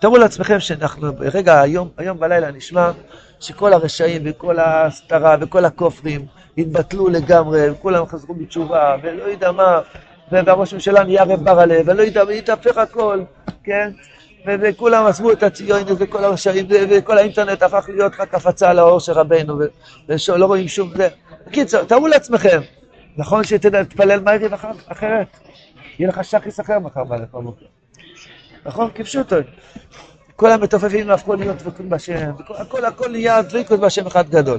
תארו 0.00 0.16
לעצמכם 0.16 0.60
שאנחנו, 0.60 1.12
ברגע 1.12 1.60
היום, 1.60 1.88
היום 1.96 2.18
בלילה 2.18 2.50
נשמע 2.50 2.90
שכל 3.40 3.72
הרשעים 3.72 4.22
וכל 4.24 4.58
ההסתרה 4.58 5.36
וכל 5.40 5.64
הכופרים 5.64 6.26
התבטלו 6.58 7.08
לגמרי, 7.08 7.70
וכולם 7.70 8.06
חזרו 8.06 8.34
בתשובה, 8.34 8.96
ולא 9.02 9.22
יודע 9.22 9.52
מה, 9.52 9.80
והראש 10.32 10.72
הממשלה 10.72 11.04
נהיה 11.04 11.22
רב 11.22 11.44
בר 11.44 11.60
הלב, 11.60 11.88
ולא 11.88 12.02
יודע, 12.02 12.22
הכל, 12.76 13.22
כן? 13.64 13.90
וכולם 14.46 15.06
עזבו 15.06 15.32
את 15.32 15.42
הציון 15.42 15.82
וכל 15.98 16.24
הרשעים, 16.24 16.66
וכל 16.90 17.18
האינטרנט 17.18 17.62
הפך 17.62 17.88
להיות 17.88 18.12
רק 18.18 18.34
הפצה 18.34 18.70
על 18.70 18.78
האור 18.78 19.00
של 19.00 19.12
רבנו, 19.12 19.58
ולא 20.08 20.46
רואים 20.46 20.68
שום 20.68 20.90
זה. 20.96 21.08
בקיצור, 21.46 21.84
תארו 21.84 22.06
לעצמכם, 22.06 22.60
נכון 23.16 23.44
שתתפלל 23.44 24.20
מהירים 24.20 24.50
אחרת? 24.88 25.26
יהיה 25.98 26.08
לך 26.08 26.24
שחיס 26.24 26.60
אחר 26.60 26.78
מחר 26.78 27.04
בבוקר. 27.04 27.64
נכון? 28.66 28.90
כפשוטו. 28.94 29.36
כל 30.36 30.50
המתופפים 30.50 31.10
הפכו 31.10 31.34
להיות 31.34 31.56
דבקים 31.56 31.88
בהשם, 31.90 32.30
הכל 32.48 32.84
הכל 32.84 33.08
נהיה 33.10 33.42
דבקות 33.42 33.80
בהשם 33.80 34.06
אחד 34.06 34.28
גדול. 34.28 34.58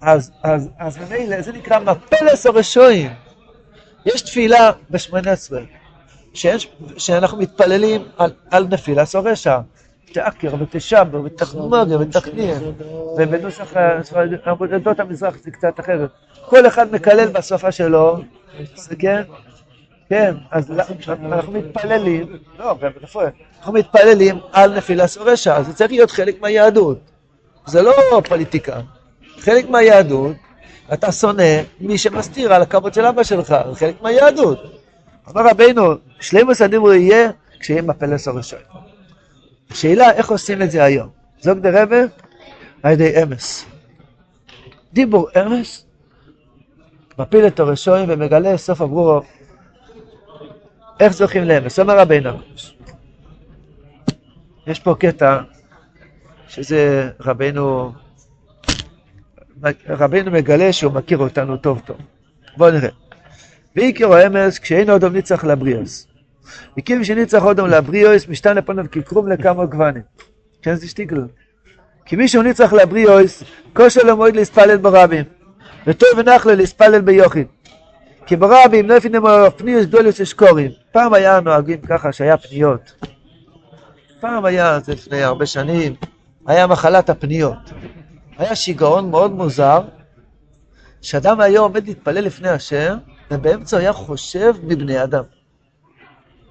אז, 0.00 0.32
אז, 0.42 0.70
אז 0.78 0.98
ממילא 0.98 1.40
זה 1.40 1.52
נקרא 1.52 1.78
מפלס 1.78 2.46
הרשועים. 2.46 3.10
יש 4.06 4.22
תפילה 4.22 4.70
בשמונה 4.90 5.32
עשרה, 5.32 5.60
שאנחנו 6.96 7.38
מתפללים 7.38 8.02
על, 8.18 8.30
על 8.50 8.66
נפילס 8.70 9.16
או 9.16 9.24
רשע. 9.24 9.58
תעקר 10.12 10.54
ותשבר 10.60 11.20
ותחמוגר 11.24 12.00
ותכניר, 12.00 12.72
ובנוסח 13.18 13.72
עבודות 14.44 15.00
המזרח 15.00 15.36
זה 15.42 15.50
קצת 15.50 15.80
אחרת. 15.80 16.10
כל 16.46 16.66
אחד 16.66 16.92
מקלל 16.92 17.28
בשפה 17.28 17.72
שלו, 17.72 18.16
כן? 18.98 19.22
כן, 20.08 20.34
אז 20.50 20.70
אנחנו 21.10 21.52
מתפללים, 21.52 22.26
לא, 22.58 22.76
אנחנו 23.58 23.72
מתפללים 23.72 24.38
על 24.52 24.76
נפילס 24.76 25.18
או 25.18 25.24
רשע, 25.24 25.62
זה 25.62 25.74
צריך 25.74 25.90
להיות 25.90 26.10
חלק 26.10 26.40
מהיהדות. 26.40 26.98
זה 27.66 27.82
לא 27.82 27.92
פוליטיקה. 28.28 28.80
חלק 29.38 29.68
מהיהדות, 29.68 30.36
אתה 30.92 31.12
שונא 31.12 31.60
מי 31.80 31.98
שמסתיר 31.98 32.54
על 32.54 32.62
הכבוד 32.62 32.94
של 32.94 33.06
אבא 33.06 33.22
שלך, 33.22 33.54
זה 33.70 33.76
חלק 33.76 34.02
מהיהדות. 34.02 34.58
אמר 35.30 35.48
רבינו, 35.50 35.94
שלימוס 36.20 36.62
הדיבור 36.62 36.92
יהיה 36.92 37.30
כשיהיה 37.60 37.82
מפלס 37.82 38.28
רשע. 38.28 38.56
השאלה 39.70 40.10
איך 40.10 40.30
עושים 40.30 40.62
את 40.62 40.70
זה 40.70 40.84
היום. 40.84 41.08
זוג 41.40 41.58
דה 41.58 41.82
רבה 41.82 41.96
על 42.82 42.92
ידי 42.92 43.22
אמס. 43.22 43.64
דיבור 44.92 45.28
אמס 45.40 45.86
מפיל 47.18 47.46
את 47.46 47.60
הרשועים 47.60 48.06
ומגלה 48.08 48.56
סוף 48.56 48.80
הברורו 48.80 49.20
איך 51.00 51.12
זוכים 51.12 51.44
לאמס. 51.44 51.78
אומר 51.78 51.98
רבינו, 51.98 52.30
יש 54.66 54.80
פה 54.80 54.94
קטע 54.98 55.40
שזה 56.48 57.10
רבינו, 57.20 57.92
רבינו 59.88 60.30
מגלה 60.30 60.72
שהוא 60.72 60.92
מכיר 60.92 61.18
אותנו 61.18 61.56
טוב 61.56 61.82
טוב. 61.86 61.96
בואו 62.56 62.70
נראה. 62.70 62.88
ועיקרו 63.76 64.14
אמס 64.26 64.58
כשאין 64.58 64.90
עוד 64.90 65.04
ניצח 65.04 65.44
לבריאוס. 65.44 66.06
וכיוון 66.78 67.04
שניצח 67.04 67.44
אודום 67.44 67.68
לבריאוס, 67.68 68.28
משתן 68.28 68.56
לפניו 68.56 68.84
כקרום 68.92 69.28
לכמה 69.28 69.64
גוונים. 69.66 70.02
כן, 70.62 70.74
זה 70.74 70.88
שטיקל. 70.88 71.24
כי 72.04 72.16
מי 72.16 72.28
שהוא 72.28 72.44
ניצח 72.44 72.72
לבריאוס, 72.72 73.42
כושר 73.72 74.02
לו 74.02 74.16
מועד 74.16 74.36
להספלל 74.36 74.76
ברבים. 74.76 75.24
וטוב 75.86 76.08
ונחלה 76.16 76.54
להספלל 76.54 77.00
ביוחיד. 77.00 77.46
כי 78.26 78.36
ברבים 78.36 78.88
לא 78.88 78.96
הפינו 78.96 79.50
פניוס 79.56 79.86
גדוליוס 79.86 80.20
אשקורים. 80.20 80.70
פעם 80.92 81.14
היה 81.14 81.40
נוהגים 81.40 81.80
ככה 81.80 82.12
שהיה 82.12 82.36
פניות. 82.36 83.06
פעם 84.20 84.44
היה, 84.44 84.80
זה 84.80 84.92
לפני 84.92 85.22
הרבה 85.22 85.46
שנים, 85.46 85.94
היה 86.46 86.66
מחלת 86.66 87.10
הפניות. 87.10 87.70
היה 88.38 88.56
שיגעון 88.56 89.10
מאוד 89.10 89.32
מוזר, 89.32 89.80
שאדם 91.02 91.40
היה 91.40 91.60
עומד 91.60 91.86
להתפלל 91.86 92.24
לפני 92.24 92.48
השם, 92.48 92.96
ובאמצע 93.30 93.76
היה 93.76 93.92
חושב 93.92 94.54
מבני 94.62 95.02
אדם. 95.02 95.22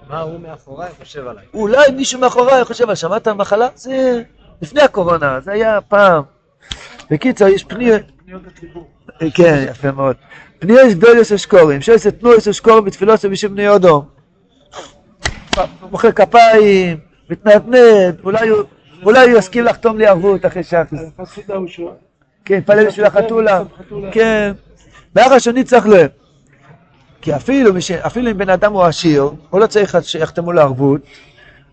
מה 0.10 0.22
הוא 0.22 0.40
מאחוריי 0.40 0.90
חושב 1.00 1.28
עליי? 1.28 1.46
אולי 1.54 1.92
מישהו 1.92 2.20
מאחוריי 2.20 2.66
חושב 2.66 2.84
עליי, 2.84 2.96
שמעת 2.96 3.28
על 3.28 3.34
מחלה? 3.34 3.68
זה 3.76 4.24
לפני 4.62 4.82
הקורונה, 4.82 5.40
זה 5.40 5.52
היה 5.52 5.82
פעם. 5.82 6.24
בקיצור, 7.12 7.48
יש 7.48 7.64
פניות... 7.64 8.02
כן, 9.34 9.66
יפה 9.70 9.92
מאוד. 9.92 10.16
פניות 10.60 10.88
גדוליוס 10.90 11.32
אשקורים, 11.32 11.82
שעושה 11.82 12.12
תנועס 12.12 12.48
אשקורים 12.48 12.86
בתפילות 12.86 13.20
של 13.20 13.30
בשם 13.30 13.52
בני 13.52 13.70
אודום. 13.70 14.06
מוחא 15.92 16.12
כפיים, 16.12 16.98
מתנדנד, 17.30 18.20
אולי 18.24 18.50
הוא 18.50 18.64
יסכים 19.38 19.64
לחתום 19.64 19.98
לי 19.98 20.08
ערבות 20.08 20.46
אחרי 20.46 20.64
שחס. 20.64 20.94
כן, 22.46 22.58
התפלל 22.58 22.88
בשביל 22.88 23.06
החתולה. 23.06 23.64
כן. 24.12 24.52
באחר 25.14 25.40
שני 25.40 25.64
צריך 25.64 25.88
לב. 25.88 26.10
כי 27.22 27.36
אפילו, 27.36 27.72
אפילו 28.06 28.32
אם 28.32 28.38
בן 28.38 28.50
אדם 28.50 28.74
הוא 28.74 28.84
עשיר, 28.84 29.32
הוא 29.50 29.60
לא 29.60 29.68
צריך 29.68 29.98
שיחתמו 30.02 30.52
לו 30.52 30.62
ערבות, 30.62 31.02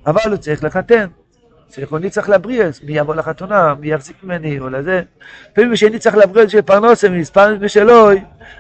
אבל 0.07 0.21
הוא 0.31 0.37
צריך 0.37 0.65
לחתן. 0.65 1.07
צריך, 1.69 1.93
אני 1.93 2.11
צריך 2.11 2.29
לבריאס, 2.29 2.83
מי 2.83 2.99
יבוא 2.99 3.15
לחתונה, 3.15 3.75
מי 3.75 3.93
יחזיק 3.93 4.17
ממני, 4.25 4.61
או 4.61 4.69
לזה. 4.69 5.03
אפילו 5.53 5.77
שאני 5.77 5.99
צריך 5.99 6.17
לבריאס 6.17 6.51
של 6.51 6.63
פרנסה, 6.63 7.09
מספר 7.09 7.57
ושלו, 7.61 8.11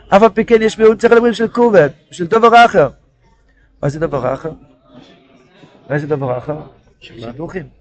אף 0.08 0.22
על 0.22 0.28
פי 0.28 0.44
כן 0.44 0.62
יש 0.62 0.78
מיעוט 0.78 0.98
צריך 0.98 1.12
לבריאס 1.12 1.36
של 1.36 1.48
כובד, 1.48 1.88
של 2.10 2.26
דבר 2.26 2.64
אחר. 2.64 2.88
מה 3.82 3.88
זה 3.88 4.00
דבר 4.00 4.34
אחר? 4.34 4.50
מה 5.90 5.98
זה 5.98 6.06
דבר 6.06 6.38
אחר? 6.38 6.56
שידוכים. 7.00 7.79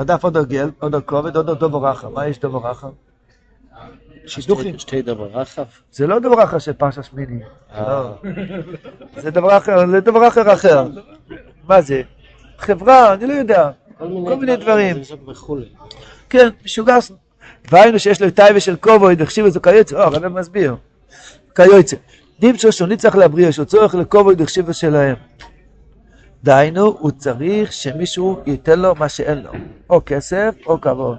הדף 0.00 0.24
עוד 0.24 0.36
הגל, 0.36 0.70
עוד 0.78 0.94
הכובד, 0.94 1.36
עוד 1.36 1.58
דבר 1.60 1.92
אחר. 1.92 2.08
מה 2.08 2.26
יש 2.26 2.38
דבר 2.38 2.70
אחר? 2.70 2.90
שידוכים. 4.26 4.78
שתי 4.78 5.02
דבר 5.02 5.42
אחר? 5.42 5.62
זה 5.92 6.06
לא 6.06 6.18
דבר 6.18 6.44
אחר 6.44 6.58
של 6.58 6.72
פרשת 6.72 7.04
שמיני. 7.04 7.40
זה 9.16 9.30
דבר 9.30 9.56
אחר, 9.56 9.86
זה 9.86 10.00
דבר 10.00 10.28
אחר 10.28 10.52
אחר. 10.52 10.86
מה 11.68 11.80
זה? 11.80 12.02
חברה, 12.58 13.12
אני 13.12 13.26
לא 13.26 13.32
יודע. 13.32 13.70
כל 13.98 14.36
מיני 14.36 14.56
דברים. 14.56 14.96
כן, 16.30 16.48
משוגס. 16.64 17.12
והיינו 17.70 17.98
שיש 17.98 18.22
לו 18.22 18.30
טייבה 18.30 18.60
של 18.60 18.76
כובד, 18.76 19.20
את 19.20 19.52
זה 19.52 19.60
כיוצא, 19.60 19.96
או, 19.96 20.02
הרב 20.02 20.28
מסביר. 20.28 20.76
כיוצא. 21.56 21.96
דימצ'ו 22.40 22.72
שהוא 22.72 22.88
נצטרך 22.88 23.16
להבריא, 23.16 23.48
יש 23.48 23.58
לו 23.58 23.66
צורך 23.66 23.94
לכובד, 23.94 24.40
החשיב 24.40 24.72
שלהם. 24.72 25.16
דהיינו, 26.44 26.96
הוא 26.98 27.10
צריך 27.10 27.72
שמישהו 27.72 28.40
ייתן 28.46 28.78
לו 28.80 28.94
מה 28.94 29.08
שאין 29.08 29.38
לו, 29.38 29.52
או 29.90 30.00
כסף 30.06 30.54
או 30.66 30.80
כבוד. 30.80 31.16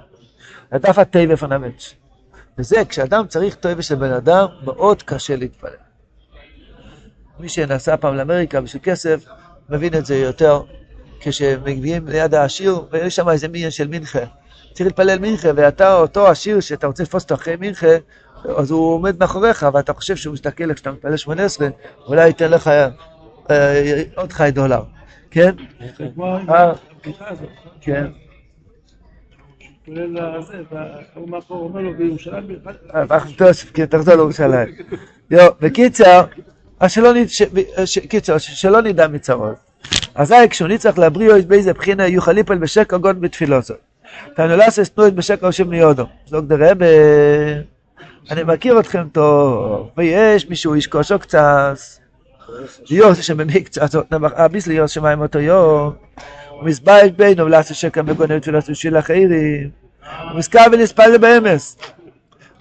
הדף 0.72 0.98
הטבע 0.98 1.36
פנמנץ'. 1.36 1.94
וזה, 2.58 2.82
כשאדם 2.88 3.26
צריך 3.26 3.54
טבע 3.54 3.82
של 3.82 3.94
בן 3.94 4.12
אדם, 4.12 4.46
מאוד 4.64 5.02
קשה 5.02 5.36
להתפלל. 5.36 5.70
מי 7.40 7.48
שנסע 7.48 7.96
פעם 7.96 8.14
לאמריקה 8.14 8.60
בשביל 8.60 8.82
כסף, 8.82 9.24
מבין 9.68 9.94
את 9.94 10.06
זה 10.06 10.16
יותר 10.16 10.62
כשמגיעים 11.20 12.08
ליד 12.08 12.34
העשיר, 12.34 12.80
ויש 12.90 13.16
שם 13.16 13.28
איזה 13.28 13.48
מין 13.48 13.70
של 13.70 13.88
מנחה. 13.88 14.18
צריך 14.72 14.86
להתפלל 14.86 15.18
מנחה, 15.18 15.48
ואתה 15.56 15.94
אותו 15.94 16.28
עשיר 16.28 16.60
שאתה 16.60 16.86
רוצה 16.86 17.02
לתפוס 17.02 17.22
אותו 17.22 17.34
אחרי 17.34 17.56
מנחה, 17.60 17.96
אז 18.56 18.70
הוא 18.70 18.94
עומד 18.94 19.16
מאחוריך, 19.20 19.66
ואתה 19.72 19.92
חושב 19.92 20.16
שהוא 20.16 20.34
מסתכל 20.34 20.70
איך 20.70 20.78
שאתה 20.78 20.92
מתפלל 20.92 21.16
שמונה 21.16 21.44
עשרה, 21.44 21.68
אולי 22.06 22.26
ייתן 22.26 22.50
לך 22.50 22.70
אה, 23.50 24.02
עוד 24.16 24.32
חי 24.32 24.50
דולר, 24.52 24.82
כן? 25.32 25.54
אה, 26.48 26.72
כן. 27.80 28.06
כן, 33.74 33.86
תחזור 33.86 34.14
לירושלים. 34.14 34.68
בקיצר, 35.30 36.22
שלא 38.38 38.82
נדע 38.82 39.08
מצרות. 39.08 39.54
אזי 40.14 40.34
כשהוא 40.50 40.68
נצטרך 40.68 40.98
להבריא 40.98 41.30
אויס 41.30 41.44
באיזה 41.44 41.72
בחינה 41.72 42.06
יוכל 42.06 42.32
ליפל 42.32 42.58
בשקר 42.58 42.96
גון 42.96 43.20
בתפילוסו. 43.20 43.74
תנו 44.36 44.56
לעשות 44.56 44.88
תנועית 44.88 45.14
בשקר 45.14 45.50
שם 45.50 45.70
ניודו. 45.70 46.06
זוג 46.26 46.44
דרבה, 46.44 46.86
אני 48.30 48.42
מכיר 48.42 48.80
אתכם 48.80 49.08
טוב, 49.12 49.90
ויש 49.96 50.48
מישהו 50.48 50.74
איש 50.74 50.86
כושו 50.86 51.18
קצת, 51.18 51.76
ליאור 52.90 53.14
שממי 53.14 53.62
קצת, 53.62 54.12
אביס 54.24 54.66
ליאור 54.66 54.86
שמיים 54.86 55.20
אותו 55.20 55.38
יום, 55.38 55.92
ומסבייק 56.60 57.14
בינו 57.16 57.44
ולעשות 57.44 57.76
שקר 57.76 58.02
בגונן 58.02 58.38
תפילוסו 58.38 58.72
בשביל 58.72 58.98
אחרים, 58.98 59.70
ומזכר 60.34 60.64
ונספל 60.72 61.18
באמס. 61.18 61.76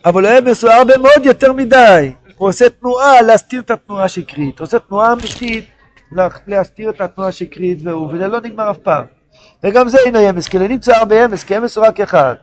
אבל 0.05 0.25
האמס 0.25 0.63
הוא 0.63 0.71
הרבה 0.71 0.97
מאוד 0.97 1.25
יותר 1.25 1.53
מדי. 1.53 2.11
הוא 2.37 2.49
עושה 2.49 2.69
תנועה 2.69 3.21
להסתיר 3.21 3.61
את 3.61 3.71
התנועה 3.71 4.03
השקרית, 4.03 4.59
הוא 4.59 4.65
עושה 4.65 4.79
תנועה 4.79 5.13
אמיתית 5.13 5.65
להסתיר 6.47 6.89
את 6.89 7.01
התנועה 7.01 7.29
השקרית 7.29 7.79
והוא, 7.83 8.07
וזה 8.13 8.27
לא 8.27 8.41
נגמר 8.41 8.71
אף 8.71 8.77
פעם. 8.77 9.03
וגם 9.63 9.89
זה 9.89 9.97
אינו 10.05 10.29
אמס, 10.29 10.47
כי 10.47 10.59
לא 10.59 10.67
נמצא 10.67 10.97
הרבה 10.97 11.25
אמס, 11.25 11.43
כי 11.43 11.57
אמס 11.57 11.77
הוא 11.77 11.85
רק 11.85 11.99
אחד. 11.99 12.35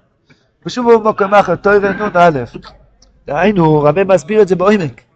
ושוב 0.67 0.91
הוא 0.91 1.03
במקום 1.03 1.35
אחר, 1.35 1.55
תוירה 1.55 1.93
נון 1.93 2.11
א', 2.15 2.39
דהיינו, 3.27 3.83
רבי 3.83 4.05
מסביר 4.05 4.43
את 4.43 4.49
זה 4.49 4.57
בעומק. 4.57 5.08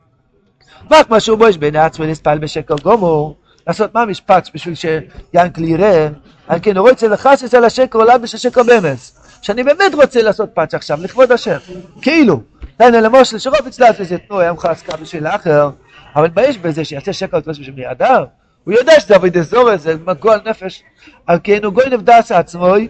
רק 0.90 1.11
מה 1.11 1.21
שהוא 1.21 1.38
בוש 1.38 1.57
בין 1.57 1.77
עצמו 1.77 2.05
נספל 2.05 2.38
בשקר 2.38 2.75
גומור, 2.83 3.37
לעשות 3.66 3.95
מה 3.95 4.05
משפט 4.05 4.49
בשביל 4.55 4.75
שיאנקל 4.75 5.64
יראה, 5.64 6.09
על 6.49 6.59
כן 6.62 6.77
הוא 6.77 6.88
רוצה 6.88 7.09
לחשש 7.09 7.55
על 7.55 7.64
השקר 7.64 7.99
עולה 7.99 8.18
בשל 8.18 8.38
שקר 8.38 8.62
באמס. 8.62 9.18
שאני 9.42 9.62
באמת 9.62 9.95
רוצה 9.95 10.23
לעשות 10.23 10.51
פאץ' 10.55 10.75
עכשיו, 10.75 10.99
לכבוד 11.03 11.33
השם, 11.33 11.57
כאילו. 12.03 12.40
תן 12.77 12.92
למושל 12.92 13.38
שרובץ 13.38 13.81
לאפס 13.81 14.11
יתנו 14.11 14.40
עמך 14.40 14.64
עסקה 14.64 14.97
בשביל 14.97 15.27
האחר, 15.27 15.71
אבל 16.16 16.29
מה 16.37 16.42
יש 16.42 16.59
בזה 16.59 16.85
שיעשה 16.85 17.12
שקר 17.12 17.37
ותרוס 17.37 17.59
בשביל 17.59 17.75
בני 17.75 17.90
אדם? 17.90 18.25
הוא 18.64 18.75
יודע 18.75 19.01
שזה 19.01 19.14
עבוד 19.14 19.37
אזור, 19.37 19.77
זה 19.77 19.95
גועל 20.21 20.40
נפש, 20.47 20.83
על 21.27 21.38
כן 21.45 21.64
הוא 21.64 21.73
גוי 21.73 21.85
נבדס 21.90 22.33
עצמוי. 22.33 22.88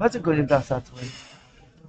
מה 0.00 0.08
זה 0.08 0.18
גוי 0.18 0.36
נבדס 0.36 0.72
עצמוי? 0.72 1.02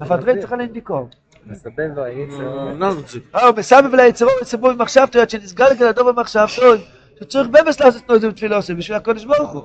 מפדרי 0.01 0.39
צריך 0.39 0.51
לאינדיקור. 0.51 1.09
מסבב 1.47 1.89
לו 1.95 2.03
היצר. 2.03 2.73
נרצ'י. 2.73 3.19
אה, 3.35 3.51
מסבב 3.57 3.95
ליצרו 3.95 4.29
וציבור 4.41 4.73
במחשבתו, 4.73 5.19
עד 5.19 5.29
שנסגר 5.29 5.69
לגלדו 5.69 6.05
במחשבתו, 6.05 6.73
שצריך 7.19 7.47
במס 7.47 7.79
לעשות 7.79 8.09
נוזם 8.09 8.31
תפילוסים 8.31 8.77
בשביל 8.77 8.97
הקודש 8.97 9.25
ברוך 9.25 9.51
הוא. 9.51 9.63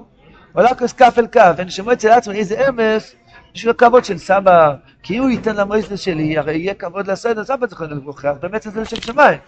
עולה 0.52 0.74
כוס 0.74 0.92
כף 0.92 1.14
אל 1.18 1.26
כף, 1.26 1.54
ונשמו 1.56 1.92
אצל 1.92 2.08
עצמו 2.08 2.32
איזה 2.32 2.68
אמס 2.68 3.14
בשביל 3.54 3.70
הכבוד 3.70 4.04
של 4.04 4.18
סבא, 4.18 4.74
כי 5.02 5.16
הוא 5.16 5.30
ייתן 5.30 5.56
למויסטר 5.56 5.96
שלי, 5.96 6.38
הרי 6.38 6.56
יהיה 6.56 6.74
כבוד 6.74 7.06
לסדר, 7.06 7.44
סבא 7.44 7.66
צריך 7.66 7.80
לבוכח, 7.80 8.32
באמת 8.42 8.62
זה 8.62 8.80
לשם 8.80 8.96
שמיים. 8.96 9.38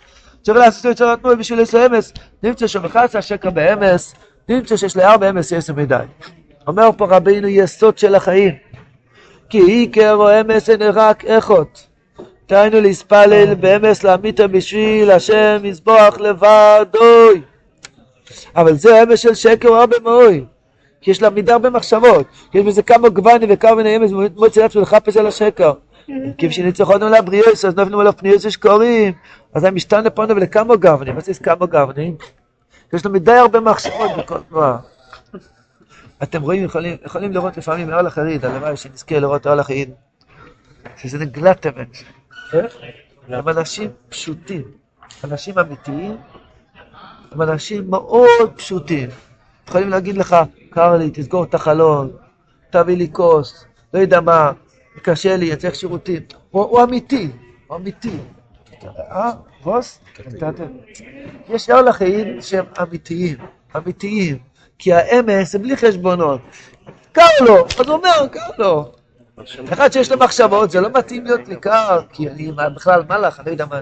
צריך 0.42 0.58
לעשות 0.58 0.86
את 0.86 0.96
זה 0.96 1.12
התנועה 1.12 1.36
בשביל 1.36 1.60
איזה 1.60 1.86
אמס, 1.86 2.12
נמצא 2.42 2.66
שמחצה 2.66 3.22
שקר 3.22 3.50
באמס, 3.50 4.14
נמצא 4.48 4.76
שיש 4.76 4.96
לארבע 4.96 5.30
אמס 5.30 5.52
יסר 5.52 5.74
מדי. 5.74 6.04
אומר 6.66 6.90
פה 6.96 7.06
רבינו 7.16 7.48
יסוד 7.48 7.98
של 7.98 8.14
החיים, 8.14 8.54
כי 9.48 9.58
עיקר 9.58 10.14
או 10.14 10.40
אמס 10.40 10.70
אין 10.70 10.82
רק 10.82 11.24
איכות. 11.24 11.89
דהיינו 12.50 12.80
להספלל 12.80 13.54
באמס 13.54 14.04
לאמיתו 14.04 14.48
בשביל 14.48 15.10
השם 15.10 15.60
יזבוח 15.64 16.20
לבדוי. 16.20 17.42
אבל 18.56 18.74
זה 18.74 19.02
אמס 19.02 19.18
של 19.18 19.34
שקר 19.34 19.68
הרבה 19.68 19.96
מאוד. 20.02 20.34
כי 21.00 21.10
יש 21.10 21.22
לה 21.22 21.30
מידה 21.30 21.52
הרבה 21.52 21.70
מחשבות, 21.70 22.26
יש 22.54 22.64
בזה 22.64 22.82
כמה 22.82 23.08
גוונים 23.08 23.48
וכמה 23.52 23.74
מיני 23.74 23.96
אמס, 23.96 24.10
מוצא 24.36 24.60
לעצמו 24.60 24.82
לחפש 24.82 25.16
על 25.16 25.26
השקר. 25.26 25.72
כי 26.38 26.46
בשניצחונו 26.48 27.08
לבריאוס, 27.08 27.64
אז 27.64 27.74
נופלים 27.74 27.98
עליו 27.98 28.12
פניוס 28.16 28.44
ושקורים, 28.44 29.12
אז 29.54 29.64
הם 29.64 29.74
משתנה 29.74 30.10
פונו 30.10 30.36
ולכמה 30.36 30.76
גוונים, 30.76 31.14
מה 31.14 31.20
זה 31.20 31.34
כמה 31.34 31.66
גוונים? 31.66 32.16
יש 32.92 33.04
לו 33.04 33.12
מדי 33.12 33.32
הרבה 33.32 33.60
מחשבות 33.60 34.10
בכל 34.18 34.38
תנועה. 34.48 34.78
אתם 36.22 36.42
רואים, 36.42 36.64
יכולים, 36.64 36.96
יכולים 37.04 37.32
לראות 37.32 37.56
לפעמים 37.56 37.92
אוהל 37.92 38.06
החריד, 38.06 38.44
הלוואי 38.44 38.76
שנזכה 38.76 39.18
לראות 39.18 39.46
אוהל 39.46 39.60
החריד, 39.60 39.90
שזה 40.96 41.18
נגלת 41.18 41.66
אמת. 42.54 42.72
הם 43.28 43.48
אנשים 43.48 43.90
פשוטים, 44.08 44.62
אנשים 45.24 45.58
אמיתיים, 45.58 46.16
הם 47.32 47.42
אנשים 47.42 47.90
מאוד 47.90 48.52
פשוטים. 48.56 49.08
יכולים 49.68 49.88
להגיד 49.88 50.16
לך, 50.16 50.36
קר 50.70 50.96
לי, 50.96 51.10
תסגור 51.10 51.44
את 51.44 51.54
החלון, 51.54 52.10
תביא 52.70 52.96
לי 52.96 53.08
כוס, 53.12 53.64
לא 53.94 53.98
יודע 53.98 54.20
מה, 54.20 54.52
קשה 55.02 55.36
לי, 55.36 55.50
אני 55.50 55.56
צריך 55.56 55.74
שירותים. 55.74 56.22
הוא, 56.50 56.62
הוא 56.62 56.82
אמיתי, 56.82 57.30
הוא 57.66 57.76
אמיתי. 57.76 58.16
אה, 59.10 59.30
בוס? 59.62 60.00
נתתם? 60.26 60.66
יש 61.48 61.70
החיים 61.70 62.40
שהם 62.42 62.64
אמיתיים, 62.82 63.36
אמיתיים. 63.76 64.38
כי 64.78 64.92
האמס 64.92 65.52
זה 65.52 65.58
בלי 65.58 65.76
חשבונות. 65.76 66.40
קר 67.12 67.22
לו, 67.40 67.66
אז 67.78 67.86
הוא 67.86 67.96
אומר, 67.96 68.28
קר 68.32 68.50
לו. 68.58 68.92
אחד 69.72 69.92
שיש 69.92 70.12
לו 70.12 70.18
מחשבות, 70.18 70.70
זה 70.70 70.80
לא 70.80 70.88
מתאים 70.94 71.24
להיות 71.24 71.48
לי 71.48 71.56
קר, 71.56 72.00
כי 72.12 72.28
אני 72.28 72.52
בכלל 72.76 73.02
מלאך, 73.08 73.40
אני 73.40 73.46
לא 73.46 73.50
יודע 73.52 73.66
מה. 73.66 73.80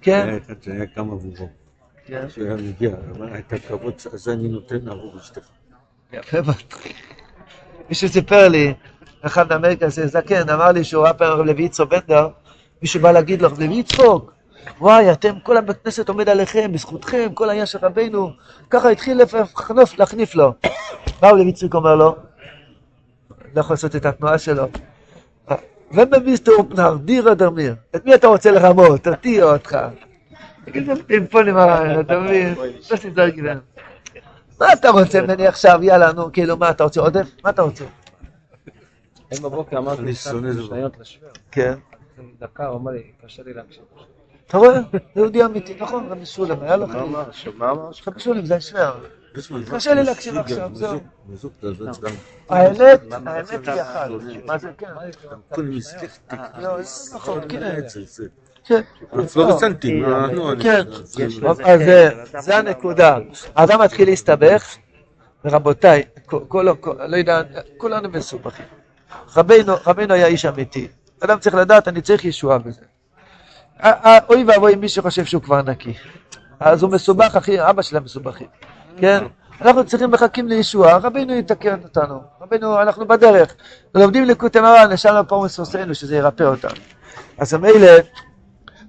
כן? 0.00 0.28
היה 0.28 0.38
אחד 0.46 0.54
שהיה 0.62 0.86
קם 0.86 1.10
עבורו. 1.10 1.48
כן. 2.06 2.26
שהיה 2.28 2.54
מגיע, 2.56 2.90
אמר, 3.16 3.38
את 3.38 3.52
הכבוד 3.52 3.94
הזה 4.12 4.32
אני 4.32 4.48
נותן 4.48 4.88
עבור 4.88 5.16
אשתך. 5.20 5.40
יפה 6.12 6.42
מאוד. 6.42 6.56
מישהו 7.88 8.08
סיפר 8.08 8.48
לי, 8.48 8.74
אחד 9.22 9.48
מאמריקה, 9.48 9.88
זה 9.88 10.06
זקן, 10.06 10.48
אמר 10.48 10.72
לי 10.72 10.84
שהוא 10.84 11.04
ראה 11.04 11.14
פעם 11.14 11.46
לוי 11.46 11.62
יצחוק 11.62 11.90
בנדר, 11.90 12.28
מישהו 12.82 13.00
בא 13.00 13.12
להגיד 13.12 13.42
לו, 13.42 13.48
לוי 13.48 13.74
יצחוק, 13.74 14.32
וואי, 14.80 15.12
אתם, 15.12 15.34
כל 15.42 15.56
הבית 15.56 15.76
כנסת 15.84 16.08
עומד 16.08 16.28
עליכם, 16.28 16.72
בזכותכם, 16.72 17.28
כל 17.34 17.48
העניין 17.48 17.66
של 17.66 17.78
רבנו, 17.82 18.30
ככה 18.70 18.90
התחיל 18.90 19.20
להחניף 19.98 20.34
לו. 20.34 20.52
הרב 21.22 21.36
לוי 21.36 21.48
יצחוק 21.48 21.74
אומר 21.74 21.94
לו? 21.94 22.16
לא 23.54 23.60
יכול 23.60 23.74
לעשות 23.74 23.96
את 23.96 24.06
התנועה 24.06 24.38
שלו. 24.38 24.68
ומביסטור 25.90 26.66
פנר, 26.68 26.96
דירה 26.96 27.34
דרמיר, 27.34 27.74
את 27.96 28.04
מי 28.04 28.14
אתה 28.14 28.26
רוצה 28.26 28.50
לרמות? 28.50 29.00
תרתיע 29.00 29.44
אותך. 29.44 29.78
תגיד 30.64 30.86
זה 30.86 31.04
פינפונים, 31.06 31.56
אתה 32.00 32.20
מבין? 32.20 32.54
לא 32.54 32.96
שתזדר 32.96 33.28
גבעם. 33.28 33.58
מה 34.60 34.72
אתה 34.72 34.90
רוצה 34.90 35.22
ממני 35.22 35.46
עכשיו? 35.46 35.78
יאללה, 35.82 36.12
נו, 36.12 36.32
כאילו, 36.32 36.56
מה 36.56 36.70
אתה 36.70 36.84
רוצה 36.84 37.00
עודף? 37.00 37.26
מה 37.44 37.50
אתה 37.50 37.62
רוצה? 37.62 37.84
היום 39.30 39.42
בבוקר 39.42 39.78
אמרתי 39.78 39.98
אני 40.00 40.06
לי 40.06 40.14
שונא 40.14 40.48
את 40.48 40.54
זה. 40.54 40.62
שניות 40.62 41.00
לשוור. 41.00 41.30
כן. 41.50 41.74
דקה, 42.40 42.66
הוא 42.66 42.76
אמר 42.76 42.90
לי, 42.90 43.02
קשה 43.24 43.42
לי 43.42 43.54
להקשיב. 43.54 43.82
אתה 44.46 44.58
רואה? 44.58 44.78
יהודי 45.16 45.44
אמיתי, 45.44 45.76
נכון, 45.80 46.06
רבי 46.08 46.26
סולם, 46.26 46.56
היה 46.62 46.76
לו 46.76 46.86
מה. 46.86 47.02
אמר? 47.02 47.24
מה 47.56 47.70
אמר? 47.70 47.90
סולם 48.18 48.44
זה 48.46 48.56
השוור. 48.56 48.94
קשה 49.70 49.94
לי 49.94 50.04
להקשיב 50.04 50.36
עכשיו, 50.38 50.70
זהו. 50.74 51.00
האמת, 52.48 53.00
האמת 53.26 53.68
היא 53.68 53.82
אחת. 53.82 54.08
מה 54.44 54.58
זה 54.58 54.68
כן? 54.78 54.86
לא, 56.58 56.78
נכון, 57.14 57.40
כן. 57.48 57.80
זה. 57.88 58.24
כן. 58.64 58.80
פלורסנטים. 59.32 60.04
כן. 60.62 60.82
אז 61.64 61.80
זה- 62.44 62.56
הנקודה. 62.56 63.18
האדם 63.56 63.80
מתחיל 63.80 64.08
להסתבך, 64.08 64.76
ורבותיי, 65.44 66.02
לא 67.08 67.16
יודע, 67.16 67.42
כולנו 67.76 68.08
מסובכים. 68.08 68.66
רבנו 69.36 70.14
היה 70.14 70.26
איש 70.26 70.44
אמיתי. 70.46 70.88
אדם 71.20 71.38
צריך 71.38 71.54
לדעת, 71.54 71.88
אני 71.88 72.00
צריך 72.02 72.24
ישועה 72.24 72.58
בזה. 72.58 72.80
אוי 74.28 74.44
ואבוי 74.44 74.74
מי 74.74 74.88
שחושב 74.88 75.24
שהוא 75.24 75.42
כבר 75.42 75.62
נקי. 75.62 75.94
אז 76.60 76.82
הוא 76.82 76.90
מסובך, 76.90 77.36
אחי, 77.36 77.70
אבא 77.70 77.82
שלהם 77.82 78.04
מסובכים. 78.04 78.46
כן? 78.96 79.24
אנחנו 79.60 79.84
צריכים 79.84 80.10
מחכים 80.10 80.48
לישועה, 80.48 80.96
רבינו 80.96 81.34
יתקן 81.34 81.76
אותנו. 81.84 82.20
רבינו, 82.40 82.82
אנחנו 82.82 83.08
בדרך. 83.08 83.54
לומדים 83.94 84.24
ליקוטי 84.24 84.60
מרן, 84.60 84.92
נשאר 84.92 85.14
לנו 85.14 85.28
פורמוס 85.28 85.58
עושינו, 85.58 85.94
שזה 85.94 86.16
ירפא 86.16 86.42
אותנו. 86.42 86.80
אז 87.38 87.54
מילא, 87.54 87.90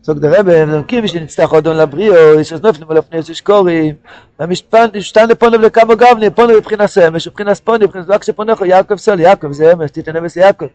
זוג 0.02 0.20
דרבה, 0.20 0.66
נרקים 0.66 1.08
שנצטרך 1.08 1.54
אודון 1.54 1.78
לבריאו, 1.78 2.40
יש 2.40 2.54
אז 2.54 2.62
נופלים 2.62 2.92
על 2.92 2.98
הפני 2.98 3.24
שקורים, 3.24 3.96
המשתן 4.40 5.28
לפונו 5.30 5.60
ולכמה 5.60 5.96
גבני, 5.96 6.30
פונו 6.30 6.54
מבחינת 6.58 6.90
סמש, 6.90 7.28
מבחינת 7.28 7.54
ספוני, 7.54 7.86
מבחינת 7.86 8.06
זוג 8.06 8.24
שפונך, 8.24 8.62
יעקב 8.62 8.96
סול, 8.96 9.20
יעקב 9.20 9.52
זה 9.52 9.74
אמס, 9.74 9.92
תיתן 9.92 10.16
אמס 10.16 10.36
ליעקב. 10.36 10.66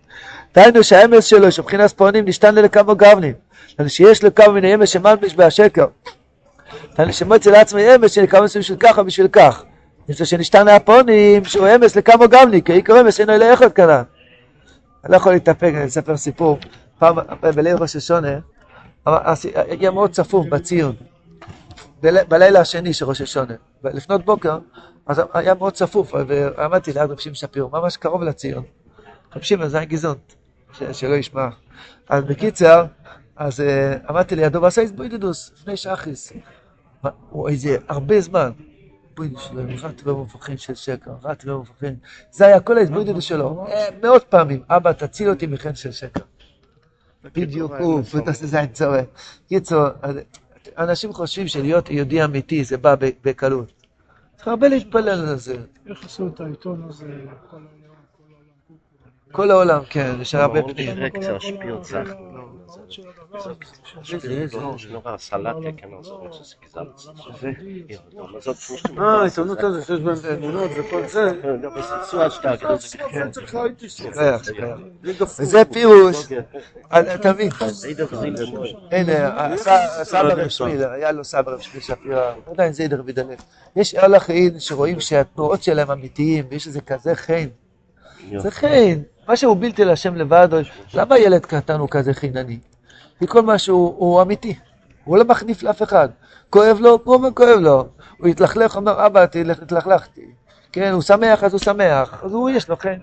דהיינו 0.55 0.85
שהאמס 0.85 1.25
שלו, 1.25 1.53
שמבחינת 1.53 1.87
ספונים, 1.87 2.25
נשתן 2.25 2.55
לכמה 2.55 2.95
גבני. 2.95 3.33
שיש 3.87 4.25
לו 4.25 4.35
כמה 4.35 4.53
מיני 4.53 4.75
אמס 4.75 4.89
שמלביש 4.89 5.35
בהשקר. 5.35 5.87
שמוצא 7.13 7.51
לעצמי 7.51 7.95
אמס 7.95 8.11
שנקרא 8.13 8.41
בשביל 8.41 8.79
כך 8.81 8.99
או 8.99 9.05
בשביל 9.05 9.29
כך. 9.29 9.65
לו 10.21 10.27
שנשתן 10.27 10.69
הפונים, 10.69 11.45
שהוא 11.45 11.67
אמס 11.75 11.97
לכמה 11.97 12.27
גבני, 12.27 12.63
כי 12.63 12.73
עיקר 12.73 13.01
אמס 13.01 13.21
אינו 13.21 13.33
אלא 13.33 13.55
אחד 13.55 13.73
כאן. 13.73 14.03
אני 15.05 15.13
לא 15.13 15.17
יכול 15.17 15.33
להתאפק, 15.33 15.73
אני 15.77 15.85
אספר 15.87 16.17
סיפור. 16.17 16.59
פעם, 16.99 17.17
בליל 17.55 17.77
ראש 17.77 17.97
השונה, 17.97 18.39
היה 19.55 19.91
מאוד 19.91 20.11
צפוף 20.11 20.47
בציון. 20.47 20.95
בל- 22.03 22.25
בלילה 22.29 22.61
השני 22.61 22.93
של 22.95 23.05
ראש 23.05 23.21
השונה. 23.21 23.55
לפנות 23.85 24.25
בוקר, 24.25 24.59
אז 25.07 25.23
היה 25.35 25.55
מאוד 25.55 25.73
צפוף, 25.73 26.15
ועמדתי 26.27 26.93
ליד 26.93 27.11
רב 27.11 27.19
שמעון 27.19 27.35
שפירו, 27.35 27.71
ממש 27.73 27.97
קרוב 27.97 28.23
לציון. 28.23 28.63
רב 29.37 29.43
שמעון 29.43 29.69
זה 29.69 29.77
היה 29.79 29.87
ש- 30.73 30.83
שלא 31.01 31.15
ישמע. 31.15 31.49
אז 32.09 32.25
בקיצר, 32.25 32.85
אז 33.37 33.61
אה, 33.61 33.95
עמדתי 34.09 34.37
לידו 34.37 34.63
ועשה 34.63 34.81
איזבוידדוס, 34.81 35.51
לפני 35.61 35.77
שחיס. 35.77 36.33
הוא 37.31 37.49
איזה 37.49 37.77
הרבה 37.89 38.21
זמן. 38.21 38.51
בוידדוס 39.17 39.43
שלו, 39.43 39.63
רט 39.83 40.07
ומופכים 40.07 40.57
של 40.57 40.75
שקר, 40.75 41.11
רט 41.23 41.45
ומופכים. 41.47 41.97
זה 42.31 42.47
היה 42.47 42.61
כל 42.61 42.79
האיזבוידדוס 42.79 43.25
שלו, 43.25 43.67
אה, 43.69 43.87
מאות 44.03 44.25
פעמים. 44.25 44.63
אבא, 44.69 44.93
תציל 44.93 45.29
אותי 45.29 45.47
מחן 45.47 45.75
של 45.75 45.93
שקר. 45.93 46.23
בדיוק 47.25 47.73
הוא, 47.73 48.03
פוטוס 48.03 48.45
זין 48.45 48.67
צורף. 48.67 49.07
קיצור, 49.49 49.85
אנשים 50.79 51.13
חושבים 51.13 51.49
שלהיות 51.49 51.91
יהודי 51.91 52.25
אמיתי 52.25 52.65
זה 52.65 52.79
בא 52.79 52.95
בקלות. 53.25 53.73
צריך 54.37 54.49
הרבה 54.49 54.69
להתפלל 54.69 55.29
על 55.29 55.37
זה. 55.37 55.57
איך 55.87 56.05
עשו 56.05 56.27
את 56.27 56.41
העיתון 56.41 56.87
הזה, 56.89 57.07
כל 59.33 59.51
העולם, 59.51 59.81
כן, 59.91 60.15
יש 60.21 60.35
הרבה 60.35 60.61
פנים. 60.63 60.97
אה, 68.99 69.21
העיתונות 69.21 69.59
הזאת 69.61 69.87
שיש 69.87 70.01
בהם 70.01 70.17
תמונות 70.37 70.71
וכל 70.79 71.07
זה. 71.07 71.31
כן. 74.57 74.75
זה 75.29 75.65
פירוש, 75.73 76.27
אה, 76.93 77.15
אתה 77.15 77.33
מבין. 77.33 77.51
הנה, 78.91 79.27
הסבא- 79.55 79.71
הסבא 80.01 80.19
רב 80.21 80.49
שמיל, 80.49 80.85
היה 80.85 81.13
לו 81.13 81.25
סבא 81.25 81.53
רב 81.53 81.61
שמיל 81.61 81.83
שפירא, 81.83 82.33
עדיין 82.53 82.73
זה 82.73 82.89
דוד 82.89 83.19
הלב. 83.19 83.29
יש 83.77 83.95
הלך 83.95 84.31
אין 84.31 84.61
שרואים 84.61 85.01
שהתנועות 85.01 85.63
שלהם 85.63 85.91
אמיתיים, 85.91 86.45
ויש 86.51 86.67
איזה 86.67 86.81
כזה 86.81 87.15
חן. 87.15 87.49
זה 88.39 88.51
חן, 88.51 88.99
מה 89.31 89.37
שהוא 89.37 89.57
בלתי 89.61 89.85
להשם 89.85 90.15
לבד, 90.15 90.49
למה 90.95 91.19
ילד 91.19 91.47
קטן 91.47 91.79
הוא 91.81 91.89
כזה 91.91 92.15
חינני? 92.15 92.59
כי 93.19 93.27
כל 93.27 93.43
מה 93.43 93.59
שהוא 93.59 93.95
הוא 93.99 94.23
אמיתי, 94.23 94.55
הוא 95.05 95.19
לא 95.19 95.25
מחניף 95.25 95.63
לאף 95.63 95.83
אחד. 95.83 96.09
כואב 96.51 96.79
לו, 96.81 96.99
הוא 97.05 97.15
אומר 97.15 97.29
כואב 97.35 97.59
לו. 97.59 97.89
הוא 98.19 98.29
התלכלך, 98.29 98.77
אומר 98.77 99.07
אבא, 99.07 99.27
תלך, 99.27 99.63
התלכלכתי. 99.63 100.21
כן, 100.73 100.93
הוא 100.93 101.03
שמח, 101.03 101.45
אז 101.45 101.53
הוא 101.53 101.61
שמח. 101.61 102.25
אז 102.25 102.33
הוא, 102.33 102.51
יש 102.51 102.69
לו 102.69 102.77
חן. 102.77 102.99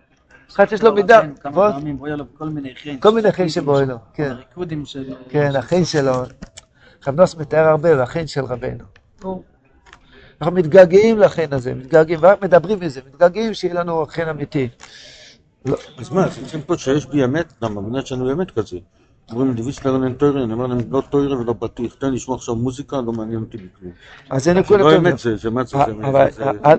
אחד 0.52 0.70
שיש 0.70 0.82
לו 0.82 0.94
מידה. 0.94 1.22
כמה 1.40 1.72
פעמים 1.72 1.98
בואי 1.98 2.12
לו 2.12 2.26
כל 2.38 2.50
מיני 2.50 2.76
חן. 2.76 3.00
כל 3.00 3.12
מיני 3.12 3.32
חן 3.32 3.50
שבואי 3.50 3.86
לו, 3.86 3.98
כן. 4.14 4.32
ריקודים 4.32 4.86
של... 4.86 5.14
כן, 5.30 5.56
החן 5.56 5.86
שלו. 5.86 6.14
רב 7.08 7.16
נוס 7.22 7.36
מתאר 7.36 7.68
הרבה, 7.68 7.98
והחן 7.98 8.28
של 8.28 8.46
רבנו. 8.46 8.84
נו. 9.24 9.44
אנחנו 10.42 10.56
מתגעגעים 10.56 11.20
לחן 11.20 11.48
הזה, 11.52 11.74
מתגעגעים, 11.74 12.20
ורק 12.22 12.42
מדברים 12.42 12.80
מזה, 12.80 13.02
מתגעגעים 13.08 13.54
שיהיה 13.54 13.74
לנו 13.74 14.06
חן 14.10 14.30
אמיתי. 14.30 14.70
אז 15.98 16.10
מה, 16.12 16.26
אז 16.26 16.40
אצלם 16.44 16.62
פה 16.62 16.78
שיש 16.78 17.06
בי 17.06 17.24
אמת, 17.24 17.54
למה? 17.62 17.82
בגלל 17.82 18.06
שאני 18.06 18.32
אמת 18.32 18.52
כזה. 18.52 18.78
אומרים 19.32 19.54
דביס 19.54 19.86
לרנן 19.86 20.14
טוירה, 20.14 20.44
אני 20.44 20.54
אומר 20.54 20.68
להם 20.68 20.78
לא 20.92 21.02
טוירה 21.10 21.40
ולא 21.40 21.54
בטיח, 21.54 21.94
תן 21.94 22.10
לי 22.10 22.16
לשמוע 22.16 22.38
עכשיו 22.38 22.56
מוזיקה, 22.56 23.02
לא 23.02 23.12
מעניין 23.12 23.40
אותי 23.40 23.58
בכלום. 23.58 23.92
אז 24.30 24.44
זה 24.44 24.54
זה 24.54 24.60
נקודה 24.60 24.84
לא. 24.84 24.98
אמת, 24.98 25.20
זה 25.20 25.36
זה 25.36 25.50
מה 25.50 25.64
זה, 25.64 25.78
זה 25.78 25.84
אבל 26.04 26.28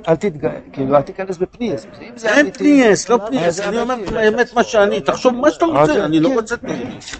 אל 0.09 0.17
תתגע... 0.17 0.51
כאילו, 0.73 0.97
אל 0.97 1.03
תיכנס 1.03 1.37
בפניאס. 1.37 1.87
אין. 2.25 2.51
פניאס, 2.51 3.09
לא 3.09 3.19
פניאס, 3.27 3.57
זה 3.57 3.69
אני 3.69 3.81
אומר. 3.81 3.95
האמת 4.17 4.55
מה 4.55 4.65
שאני, 4.65 5.01
תחשוב 5.01 5.35
מה 5.35 5.51
שאתה 5.51 5.65
רוצה, 5.65 6.05
אני 6.05 6.21
לא 6.21 6.29
כן. 6.29 6.35
רוצה 6.35 6.57
פניאס. 6.57 7.17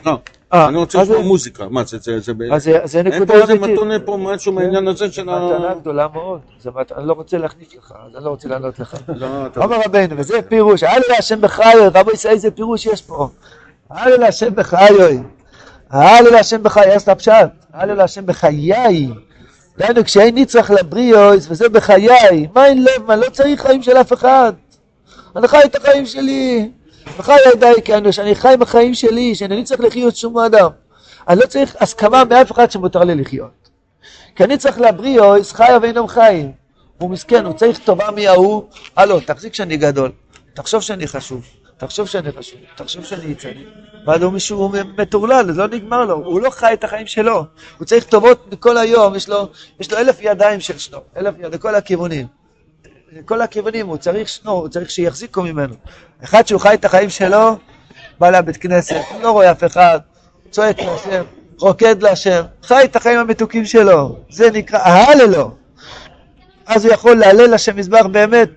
אה, 0.53 0.69
אני 0.69 0.77
רוצה 0.79 1.03
לשמוע 1.03 1.21
מוזיקה, 1.23 1.69
מה 1.69 1.85
זה, 1.85 1.99
זה, 1.99 2.21
זה, 2.21 2.33
אז 2.53 2.63
זה- 2.65 2.81
זה 2.85 2.99
אין 2.99 3.07
נקודה 3.07 3.35
פה 3.35 3.41
איזה 3.41 3.53
אמיתית. 3.53 3.71
מתונה 3.77 3.99
פה 4.01 4.17
משהו 4.21 4.53
מהעניין 4.53 4.89
הזה 4.89 5.13
של 5.13 5.29
ה... 5.29 5.49
מתנה 5.53 5.75
גדולה 5.75 6.07
מאוד. 6.15 6.41
אני 6.97 7.07
לא 7.09 7.13
רוצה 7.13 7.39
להחניף 7.39 7.75
לך, 7.79 7.93
אני 8.17 8.25
לא 8.25 8.31
רוצה 8.31 8.49
לענות 8.49 8.79
לך. 8.79 8.95
לא, 9.09 9.27
אומר 9.57 9.81
רבנו, 9.87 10.15
וזה 10.19 10.43
פירוש, 10.43 10.83
אל 10.83 11.01
להשם 11.09 11.41
בחיי, 11.41 11.75
רבו 11.95 12.11
ישראל, 12.11 12.35
איזה 12.35 12.51
פירוש 12.51 12.87
יש 12.87 13.03
פה. 13.03 13.29
אל 13.93 14.17
להשם 14.21 14.55
בחיי. 14.55 15.19
אל 15.95 16.25
להשם 16.33 16.63
בחיי, 16.63 16.95
אז 16.95 17.09
הפשט. 17.09 17.33
אל 17.75 17.95
להשם 17.95 18.27
בחיי. 18.27 19.09
דהיינו, 19.79 20.05
כשאין 20.05 20.39
נצרך 20.39 20.71
לבריאוס, 20.71 21.47
וזה 21.51 21.69
בחיי, 21.69 22.47
מה 22.55 22.67
אין 22.67 22.83
לב, 22.85 23.03
מה 23.07 23.17
לא 23.17 23.31
צריך 23.31 23.63
חיים 23.63 23.83
של 23.83 23.97
אף 23.97 24.13
אחד. 24.13 24.53
אני 25.37 25.49
חי 25.49 25.61
את 25.65 25.77
החיים 25.77 26.07
שלי. 26.07 26.71
וחי 27.17 27.37
ידי 27.55 27.73
כאנוש, 27.85 28.19
אני 28.19 28.35
חי 28.35 28.55
בחיים 28.59 28.95
שלי, 28.95 29.35
שאני 29.35 29.65
צריך 29.65 29.81
לחיות 29.81 30.17
שום 30.17 30.39
אדם. 30.39 30.71
אני 31.29 31.41
לא 31.41 31.47
צריך 31.47 31.77
הסכמה 31.81 32.25
מאף 32.25 32.53
אחד 32.53 32.71
שמותר 32.71 33.05
לי 33.05 33.15
לחיות. 33.15 33.69
כי 34.37 34.45
אני 34.45 34.59
צריך 34.59 34.81
לבריאוס, 34.81 35.53
חיה 35.53 35.79
ואינם 35.83 36.09
חיים. 36.09 36.53
הוא 36.99 37.11
מסכן, 37.11 37.45
הוא 37.45 37.55
צריך 37.55 37.79
טובה 37.79 38.11
מההוא. 38.11 38.63
הלו, 38.97 39.21
תחזיק 39.21 39.55
שאני 39.55 39.77
גדול. 39.77 40.13
תחשוב 40.55 40.83
שאני 40.83 41.07
חשוב. 41.07 41.45
תחשוב 41.77 42.07
שאני 42.07 42.33
חשוב. 42.33 42.59
תחשוב 42.77 43.05
שאני 43.05 43.25
יצני. 43.25 43.65
ואז 44.07 44.23
הוא 44.23 44.33
מישהו 44.33 44.73
מטורלל, 44.99 45.51
לא 45.55 45.69
נגמר 45.69 46.05
לו. 46.05 46.15
הוא 46.15 46.41
לא 46.41 46.51
חי 46.51 46.73
את 46.73 46.85
החיים 46.85 47.07
שלו. 47.07 47.45
הוא 47.79 47.87
צריך 47.87 48.05
טובות 48.05 48.53
מכל 48.53 48.77
היום. 48.77 49.15
יש 49.15 49.29
לו, 49.29 49.49
יש 49.81 49.93
לו 49.93 49.99
אלף 49.99 50.17
ידיים 50.21 50.61
של 50.61 50.79
שנו. 50.79 50.99
אלף 51.17 51.35
ידיים, 51.39 51.53
לכל 51.53 51.75
הכיוונים. 51.75 52.27
לכל 53.13 53.41
הכיוונים, 53.41 53.87
הוא 53.87 53.97
צריך 53.97 54.29
שנו, 54.29 54.53
הוא 54.53 54.69
צריך 54.69 54.91
שיחזיקו 54.91 55.43
ממנו. 55.43 55.75
אחד 56.25 56.47
שהוא 56.47 56.61
חי 56.61 56.75
את 56.75 56.85
החיים 56.85 57.11
שלו, 57.11 57.57
בא 58.19 58.31
לבית 58.31 58.57
כנסת, 58.57 59.01
לא 59.23 59.31
רואה 59.31 59.51
אף 59.51 59.65
אחד, 59.65 59.99
צועק 60.51 60.81
להשם, 60.81 61.25
רוקד 61.59 62.03
להשם, 62.03 62.43
חי 62.63 62.85
את 62.85 62.97
החיים 62.97 63.19
המתוקים 63.19 63.65
שלו. 63.65 64.19
זה 64.31 64.51
נקרא 64.51 64.79
ההללו. 64.79 65.51
אז 66.67 66.85
הוא 66.85 66.95
יכול 66.95 67.17
להלל 67.17 67.55
לשם 67.55 67.77
מזבח 67.77 68.07
באמת. 68.13 68.51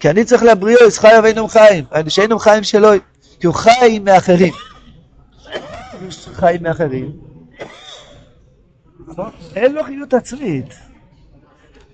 כי 0.00 0.10
אני 0.10 0.24
צריך 0.24 0.42
לבריאוס 0.42 0.98
חי 0.98 1.12
ואינם 1.22 1.48
חיים. 1.48 1.84
אני 1.92 2.10
שאינם 2.10 2.38
חיים 2.38 2.64
שלו, 2.64 2.88
כי 3.40 3.46
הוא 3.46 3.54
חי 3.54 3.98
מאחרים. 4.04 4.52
חי 6.10 6.56
מאחרים. 6.60 7.12
אין 9.56 9.72
לו 9.72 9.84
חיות 9.84 10.14
עצמית. 10.14 10.85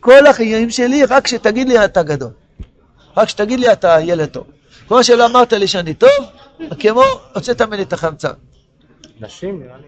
כל 0.02 0.26
החיים 0.26 0.70
שלי, 0.70 1.04
רק 1.04 1.26
שתגיד 1.26 1.68
לי 1.68 1.84
אתה 1.84 2.02
גדול. 2.02 2.30
רק 3.16 3.28
שתגיד 3.28 3.60
לי 3.60 3.72
אתה 3.72 3.96
ילד 4.00 4.28
טוב. 4.28 4.46
כמו 4.88 5.04
שלא 5.04 5.26
אמרת 5.26 5.52
לי 5.52 5.66
שאני 5.66 5.94
טוב, 5.94 6.10
כמו 6.78 7.02
הוצאת 7.34 7.62
ממני 7.62 7.82
את 7.82 7.92
החמצן. 7.92 8.32
נשים, 9.20 9.62
נראה 9.62 9.76
לי... 9.76 9.86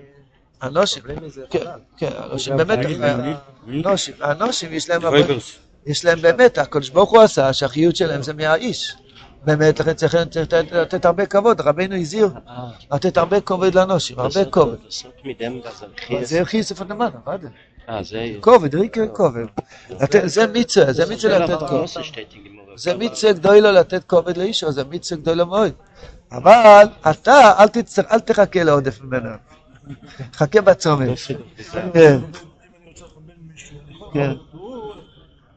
הנושים, 0.61 1.03
כן, 1.51 1.65
כן, 1.97 2.11
הנושים 2.17 2.57
באמת, 2.57 2.79
הנושים, 3.67 4.15
הנושים 4.21 4.73
יש 4.73 4.91
להם. 4.91 5.03
יש 5.87 6.05
להם 6.05 6.21
באמת, 6.21 6.59
הקדוש 6.59 6.91
ברוך 6.91 7.11
הוא 7.11 7.21
עשה 7.21 7.53
שהחיות 7.53 7.97
שלהם 7.97 8.23
זה 8.23 8.35
מהאיש. 8.35 8.97
באמת, 9.45 9.81
לכן 9.81 9.95
צריך 9.95 10.15
לתת 10.73 11.05
הרבה 11.05 11.27
כבוד, 11.27 11.61
רבנו 11.61 11.97
הזהיר 11.97 12.29
אה, 12.49 12.71
לתת 12.93 13.17
הרבה 13.17 13.41
כבוד 13.41 13.75
לאנושים, 13.75 14.19
הרבה 14.19 14.45
כבוד. 14.45 14.79
זה 14.91 15.09
והזרחי. 16.11 16.45
חיסף 16.45 16.81
הנמן, 16.81 17.11
עבד. 17.27 17.39
אה, 17.89 18.03
זה... 18.03 18.27
כובד, 18.41 18.75
ריקר 18.75 19.07
כובד. 19.13 19.45
לתת- 19.91 20.23
זה 20.25 20.47
מצווה, 20.47 20.93
זה 20.93 21.15
מצווה 21.15 21.39
לתת 21.39 21.59
כובד. 21.69 21.87
זה 22.77 22.97
מצווה 22.97 23.33
גדולה 23.33 23.73
לתת 23.73 24.05
כובד 24.05 24.37
לאישו, 24.37 24.73
זה 24.73 24.83
מצווה 24.91 25.21
גדולה 25.21 25.45
מאוד. 25.45 25.73
אבל 26.33 26.85
אתה, 27.11 27.53
אל 27.59 27.69
תצטרך, 27.69 28.07
אל 28.13 28.21
תחכה 28.21 28.63
לעודף 28.63 29.01
ממנו. 29.03 29.29
חכה 30.35 30.61
בצומת. 30.61 31.09
כן, 31.93 32.19
כן. 34.13 34.33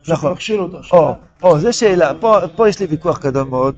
נכון. 0.07 0.35
אותו. 0.59 0.79
או, 0.91 1.13
או, 1.43 1.59
זו 1.59 1.73
שאלה. 1.73 2.11
פה, 2.55 2.69
יש 2.69 2.79
לי 2.79 2.85
ויכוח 2.85 3.19
גדול 3.25 3.43
מאוד. 3.43 3.75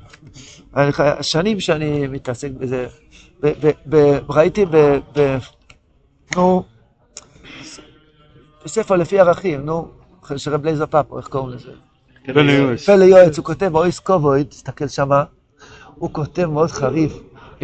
אני 0.75 0.91
ח- 0.93 1.21
שנים 1.21 1.59
שאני 1.59 2.07
מתעסק 2.07 2.51
בזה. 2.51 2.87
ב, 3.43 3.47
ב, 3.65 3.71
ב, 3.85 3.95
ראיתי 4.29 4.65
ב... 4.65 4.75
ב 5.15 5.37
נו, 6.35 6.63
בספר 8.69 8.95
לפי 8.95 9.19
ערכים, 9.19 9.65
נו, 9.65 9.87
של 10.37 10.53
רב 10.53 10.65
לייזר 10.65 10.85
פאפו, 10.85 11.17
איך 11.17 11.27
קוראים 11.27 11.55
לזה? 11.55 11.71
פלא 12.85 13.03
יועץ, 13.03 13.37
הוא 13.37 13.45
כותב 13.45 13.65
באויס 13.65 13.99
קובוי, 13.99 14.43
תסתכל 14.43 14.87
שמה, 14.87 15.23
הוא 15.95 16.09
כותב 16.13 16.45
מאוד 16.45 16.71
חריף, 16.71 17.13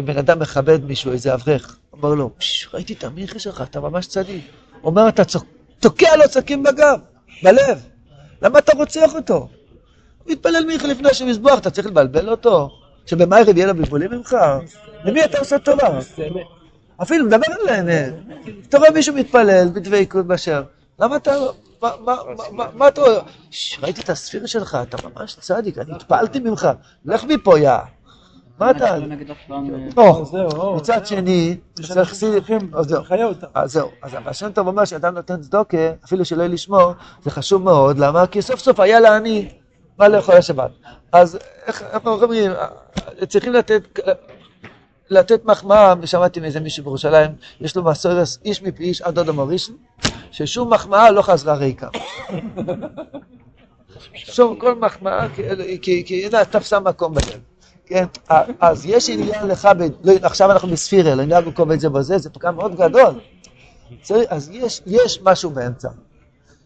אם 0.00 0.06
בן 0.06 0.18
אדם 0.18 0.38
מכבד 0.38 0.84
מישהו, 0.84 1.12
איזה 1.12 1.34
אברך, 1.34 1.76
אומר 1.92 2.14
לו, 2.14 2.30
"פש, 2.38 2.68
ראיתי 2.74 2.92
את 2.92 3.04
המיכה 3.04 3.38
שלך, 3.38 3.62
אתה 3.62 3.80
ממש 3.80 4.06
צדיק. 4.06 4.44
אומר, 4.84 5.08
אתה 5.08 5.22
תוקע 5.80 6.16
לו 6.16 6.24
סכין 6.28 6.62
בגב, 6.62 6.98
בלב, 7.42 7.86
למה 8.42 8.58
אתה 8.58 8.72
רוצח 8.76 9.14
אותו? 9.14 9.34
הוא 10.24 10.32
מתפלל 10.32 10.64
מיכה 10.66 10.86
לפני 10.86 11.08
השם 11.08 11.26
מזבוח, 11.26 11.58
אתה 11.58 11.70
צריך 11.70 11.86
לבלבל 11.86 12.28
אותו? 12.28 12.70
שבמערב 13.06 13.56
יהיה 13.56 13.66
לו 13.66 13.74
בלבולים 13.74 14.10
ממך? 14.10 14.36
למי 15.04 15.24
אתה 15.24 15.38
עושה 15.38 15.58
טובה? 15.58 15.98
אפילו 17.02 17.24
מדבר 17.24 17.46
על 17.60 17.68
האמת. 17.68 18.14
אתה 18.68 18.78
רואה 18.78 18.90
מישהו 18.90 19.14
מתפלל 19.14 19.68
בדבקות 19.72 20.26
באשר, 20.26 20.62
למה 21.00 21.16
אתה... 21.16 21.30
מה- 21.82 21.90
מה- 22.00 22.16
מה- 22.36 22.44
מה- 22.52 22.68
מה 22.74 22.88
אתה... 22.88 23.00
ש- 23.50 23.78
ראיתי 23.82 24.00
את 24.00 24.10
הספירה 24.10 24.46
שלך, 24.46 24.78
אתה 24.82 24.96
ממש 25.08 25.36
צדיק, 25.40 25.78
אני 25.78 25.92
התפעלתי 25.92 26.38
ממך, 26.40 26.68
לך 27.04 27.24
מפה, 27.24 27.58
יא. 27.58 27.70
מה 28.58 28.70
אתה... 28.70 28.96
לא. 29.96 30.24
אה, 30.60 30.76
מצד 30.76 31.06
שני, 31.06 31.56
צריך 31.82 32.14
סידים, 32.14 32.70
אז 32.74 32.86
זהו. 32.86 33.02
אז 33.54 33.72
זהו, 33.72 33.90
אז 34.02 34.16
השם 34.26 34.52
טוב 34.52 34.66
אומר 34.66 34.84
שאדם 34.84 35.14
נותן 35.14 35.40
צדוקה, 35.40 35.76
אפילו 36.04 36.24
שלא 36.24 36.42
יהיה 36.42 36.48
לשמור, 36.52 36.92
זה 37.24 37.30
חשוב 37.30 37.62
מאוד, 37.62 37.98
למה? 37.98 38.26
כי 38.26 38.42
סוף 38.42 38.60
סוף 38.60 38.80
היה 38.80 39.00
לעני 39.00 39.48
מה 39.98 40.08
לאכול 40.08 40.34
השבת. 40.34 40.70
אז 41.12 41.38
איך 41.66 41.82
אנחנו 41.92 42.10
אומרים, 42.22 42.52
צריכים 43.28 43.52
לתת, 43.52 43.98
לתת 45.10 45.44
מחמאה, 45.44 45.94
שמעתי 46.04 46.40
מאיזה 46.40 46.60
מישהו 46.60 46.84
בירושלים, 46.84 47.30
יש 47.60 47.76
לו 47.76 47.82
מסורת 47.82 48.26
איש 48.44 48.62
מפי 48.62 48.82
איש 48.84 49.02
עד 49.02 49.14
דודו 49.14 49.34
מורישן, 49.34 49.72
ששום 50.36 50.72
מחמאה 50.72 51.10
לא 51.10 51.22
חזרה 51.22 51.54
ריקה. 51.54 51.88
שום 54.14 54.56
כל 54.56 54.74
מחמאה, 54.74 55.26
כי- 55.82 56.26
הנה 56.26 56.44
תפסה 56.44 56.80
מקום 56.80 57.14
בלב. 57.14 57.40
כן, 57.86 58.04
אז 58.60 58.86
יש 58.86 59.10
עניין 59.10 59.46
לך, 59.46 59.68
לא, 60.04 60.12
עכשיו 60.22 60.52
אנחנו 60.52 60.68
בספירה, 60.68 61.14
לא 61.14 61.50
קובע 61.54 61.74
את 61.74 61.80
זה 61.80 61.88
בזה, 61.88 62.18
זה 62.18 62.30
פגם 62.30 62.56
מאוד 62.56 62.74
גדול. 62.76 63.20
אז 64.28 64.50
יש, 64.52 64.82
יש 64.86 65.20
משהו 65.22 65.50
באמצע. 65.50 65.88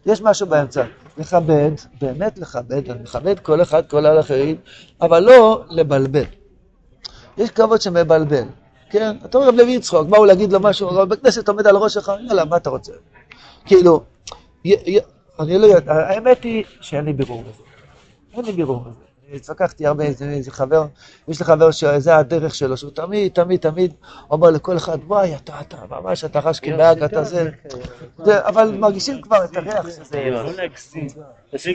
יש 0.05 0.21
משהו 0.21 0.47
באמצע. 0.47 0.83
לכבד, 1.17 1.71
באמת 2.01 2.37
לכבד, 2.37 2.89
אני 2.91 3.03
מכבד 3.03 3.39
כל 3.39 3.61
אחד, 3.61 3.87
כל 3.87 4.05
האחרים, 4.05 4.55
אבל 5.01 5.19
לא 5.19 5.63
לבלבל. 5.69 6.23
יש 7.37 7.49
כבוד 7.51 7.81
שמבלבל, 7.81 8.43
כן? 8.89 9.15
אתה 9.25 9.37
רואה 9.37 9.49
רב 9.49 9.55
לוי 9.55 9.71
יצחוק, 9.71 10.07
באו 10.07 10.25
להגיד 10.25 10.53
לו 10.53 10.59
משהו, 10.59 10.87
רב 10.89 11.09
בכנסת 11.09 11.47
עומד 11.49 11.67
על 11.67 11.75
ראש 11.75 11.93
שלך, 11.93 12.11
יאללה, 12.27 12.45
מה 12.45 12.57
אתה 12.57 12.69
רוצה? 12.69 12.93
כאילו, 13.65 14.03
אני 15.39 15.57
לא 15.57 15.65
יודע, 15.65 15.93
האמת 15.93 16.43
היא 16.43 16.63
שאין 16.81 17.05
לי 17.05 17.13
בירור 17.13 17.43
בזה. 17.43 17.63
אין 18.33 18.45
לי 18.45 18.51
בירור 18.51 18.79
בזה. 18.79 19.10
התווכחתי 19.35 19.85
הרבה 19.87 20.03
עם 20.03 20.29
איזה 20.29 20.51
חבר, 20.51 20.85
יש 21.27 21.39
לי 21.39 21.45
חבר 21.45 21.71
שזה 21.71 22.17
הדרך 22.17 22.55
שלו, 22.55 22.77
שהוא 22.77 22.91
תמיד, 22.91 23.31
תמיד, 23.31 23.59
תמיד 23.59 23.93
אומר 24.31 24.49
לכל 24.49 24.77
אחד, 24.77 24.97
וואי, 25.07 25.35
אתה, 25.35 25.61
אתה, 25.61 25.77
ממש, 25.89 26.23
אתה 26.25 26.41
חש 26.41 26.59
כבאג, 26.59 27.03
אתה 27.03 27.23
זה, 27.23 27.49
אבל 28.27 28.77
מרגישים 28.77 29.21
כבר 29.21 29.43
את 29.43 29.57
הריח 29.57 29.89
שזה... 29.89 30.29
Das 31.53 31.65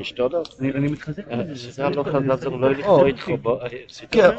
ich 0.00 0.08
stoder. 0.08 0.42
אני 0.60 0.88
מתחזק. 0.88 1.22
זה 1.54 1.82
לא 1.82 2.72
לא. 2.72 3.04
כן, 4.10 4.30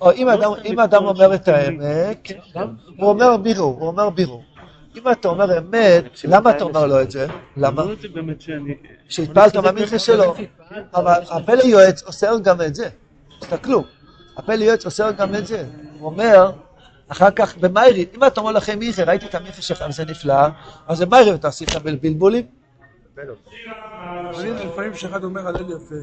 או, 0.00 0.12
אם 0.12 0.28
אדם, 0.28 0.50
אם 0.64 0.80
אדם 0.80 1.04
אומר 1.04 1.34
את 1.34 1.48
האמת, 1.48 2.28
הוא 2.96 3.08
אומר 3.08 3.36
בירו, 3.36 3.64
הוא 3.64 3.86
אומר 3.86 4.10
בירו. 4.10 4.42
אם 4.94 5.10
אתה 5.12 5.28
אומר 5.28 5.58
אמת, 5.58 6.04
למה 6.24 6.50
אתה 6.50 6.64
אומר 6.64 6.86
לו 6.86 7.02
את 7.02 7.10
זה? 7.10 7.26
למה? 7.56 7.82
שהתפעלת 9.08 9.56
מהמינכה 9.56 9.98
שלו. 9.98 10.34
אבל 10.94 11.20
הפלא 11.30 11.62
יועץ 11.62 12.02
אוסר 12.02 12.38
גם 12.42 12.60
את 12.62 12.74
זה. 12.74 12.88
תסתכלו, 13.40 13.84
הפלא 14.36 14.64
יועץ 14.64 14.84
אוסר 14.86 15.10
גם 15.10 15.34
את 15.34 15.46
זה. 15.46 15.66
הוא 15.98 16.06
אומר, 16.10 16.50
אחר 17.08 17.30
כך 17.30 17.56
במיירי, 17.58 18.06
אם 18.14 18.24
אתה 18.24 18.40
אומר 18.40 18.52
לכם 18.52 18.78
מיכה, 18.78 19.04
ראיתי 19.04 19.26
את 19.26 19.34
המיכה 19.34 19.62
שלך 19.62 19.84
וזה 19.88 20.04
נפלא, 20.04 20.46
אז 20.88 21.00
במיירי 21.02 21.34
אתה 21.34 21.48
עשית 21.48 21.68
בלבולים. 21.76 22.46
לפעמים 24.36 24.92
כשאחד 24.92 25.24
אומר 25.24 25.48
הלל 25.48 25.70
יפה, 25.70 25.94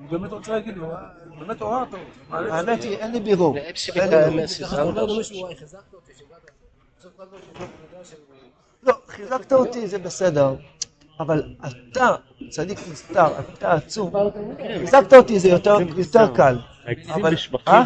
אני 0.00 0.08
באמת 0.10 0.32
רוצה 0.32 0.52
להגיד 0.52 0.76
לו, 0.76 0.90
"אה, 0.92 0.96
באמת 1.38 1.60
עוררת 1.60 1.86
אותו. 1.92 1.96
האמת 2.30 2.82
היא, 2.82 2.96
אין 2.96 3.12
לי 3.12 3.20
בירור. 3.20 3.56
לא, 8.82 8.94
חיזקת 9.08 9.52
אותי 9.52 9.86
זה 9.86 9.98
בסדר, 9.98 10.54
אבל 11.20 11.42
אתה 11.92 12.14
צדיק 12.48 12.78
נסתר, 12.92 13.26
אתה 13.58 13.72
עצום. 13.72 14.12
חיזקת 14.78 15.14
אותי 15.14 15.38
זה 15.38 15.48
יותר 15.48 15.76
יותר 15.96 16.34
קל. 16.34 16.58
אבל... 17.14 17.34
אה? 17.68 17.84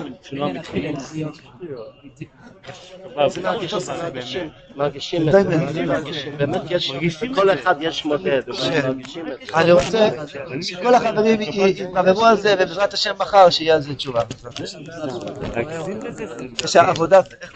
מרגישים, 3.16 4.49
מרגישים 4.76 5.28
את 5.28 5.32
זה, 5.32 5.42
באמת 6.36 6.61
יש, 6.70 6.92
כל 7.34 7.51
אחד 7.51 7.74
יש 7.80 8.05
מודד, 8.05 8.42
כן. 8.70 8.90
אני 9.55 9.72
רוצה 9.72 10.09
שכל 10.62 10.95
החברים 10.95 11.40
י- 11.40 11.74
יתבררו 11.76 12.24
על 12.24 12.36
זה, 12.36 12.55
ובעזרת 12.55 12.95
השם 12.95 13.14
מחר 13.18 13.51
שיהיה 13.51 13.74
על 13.74 13.80
זה 13.80 13.95
תשובה. 13.95 14.20
השם. 14.45 14.78
יש 16.64 16.76
עבודת... 16.76 17.45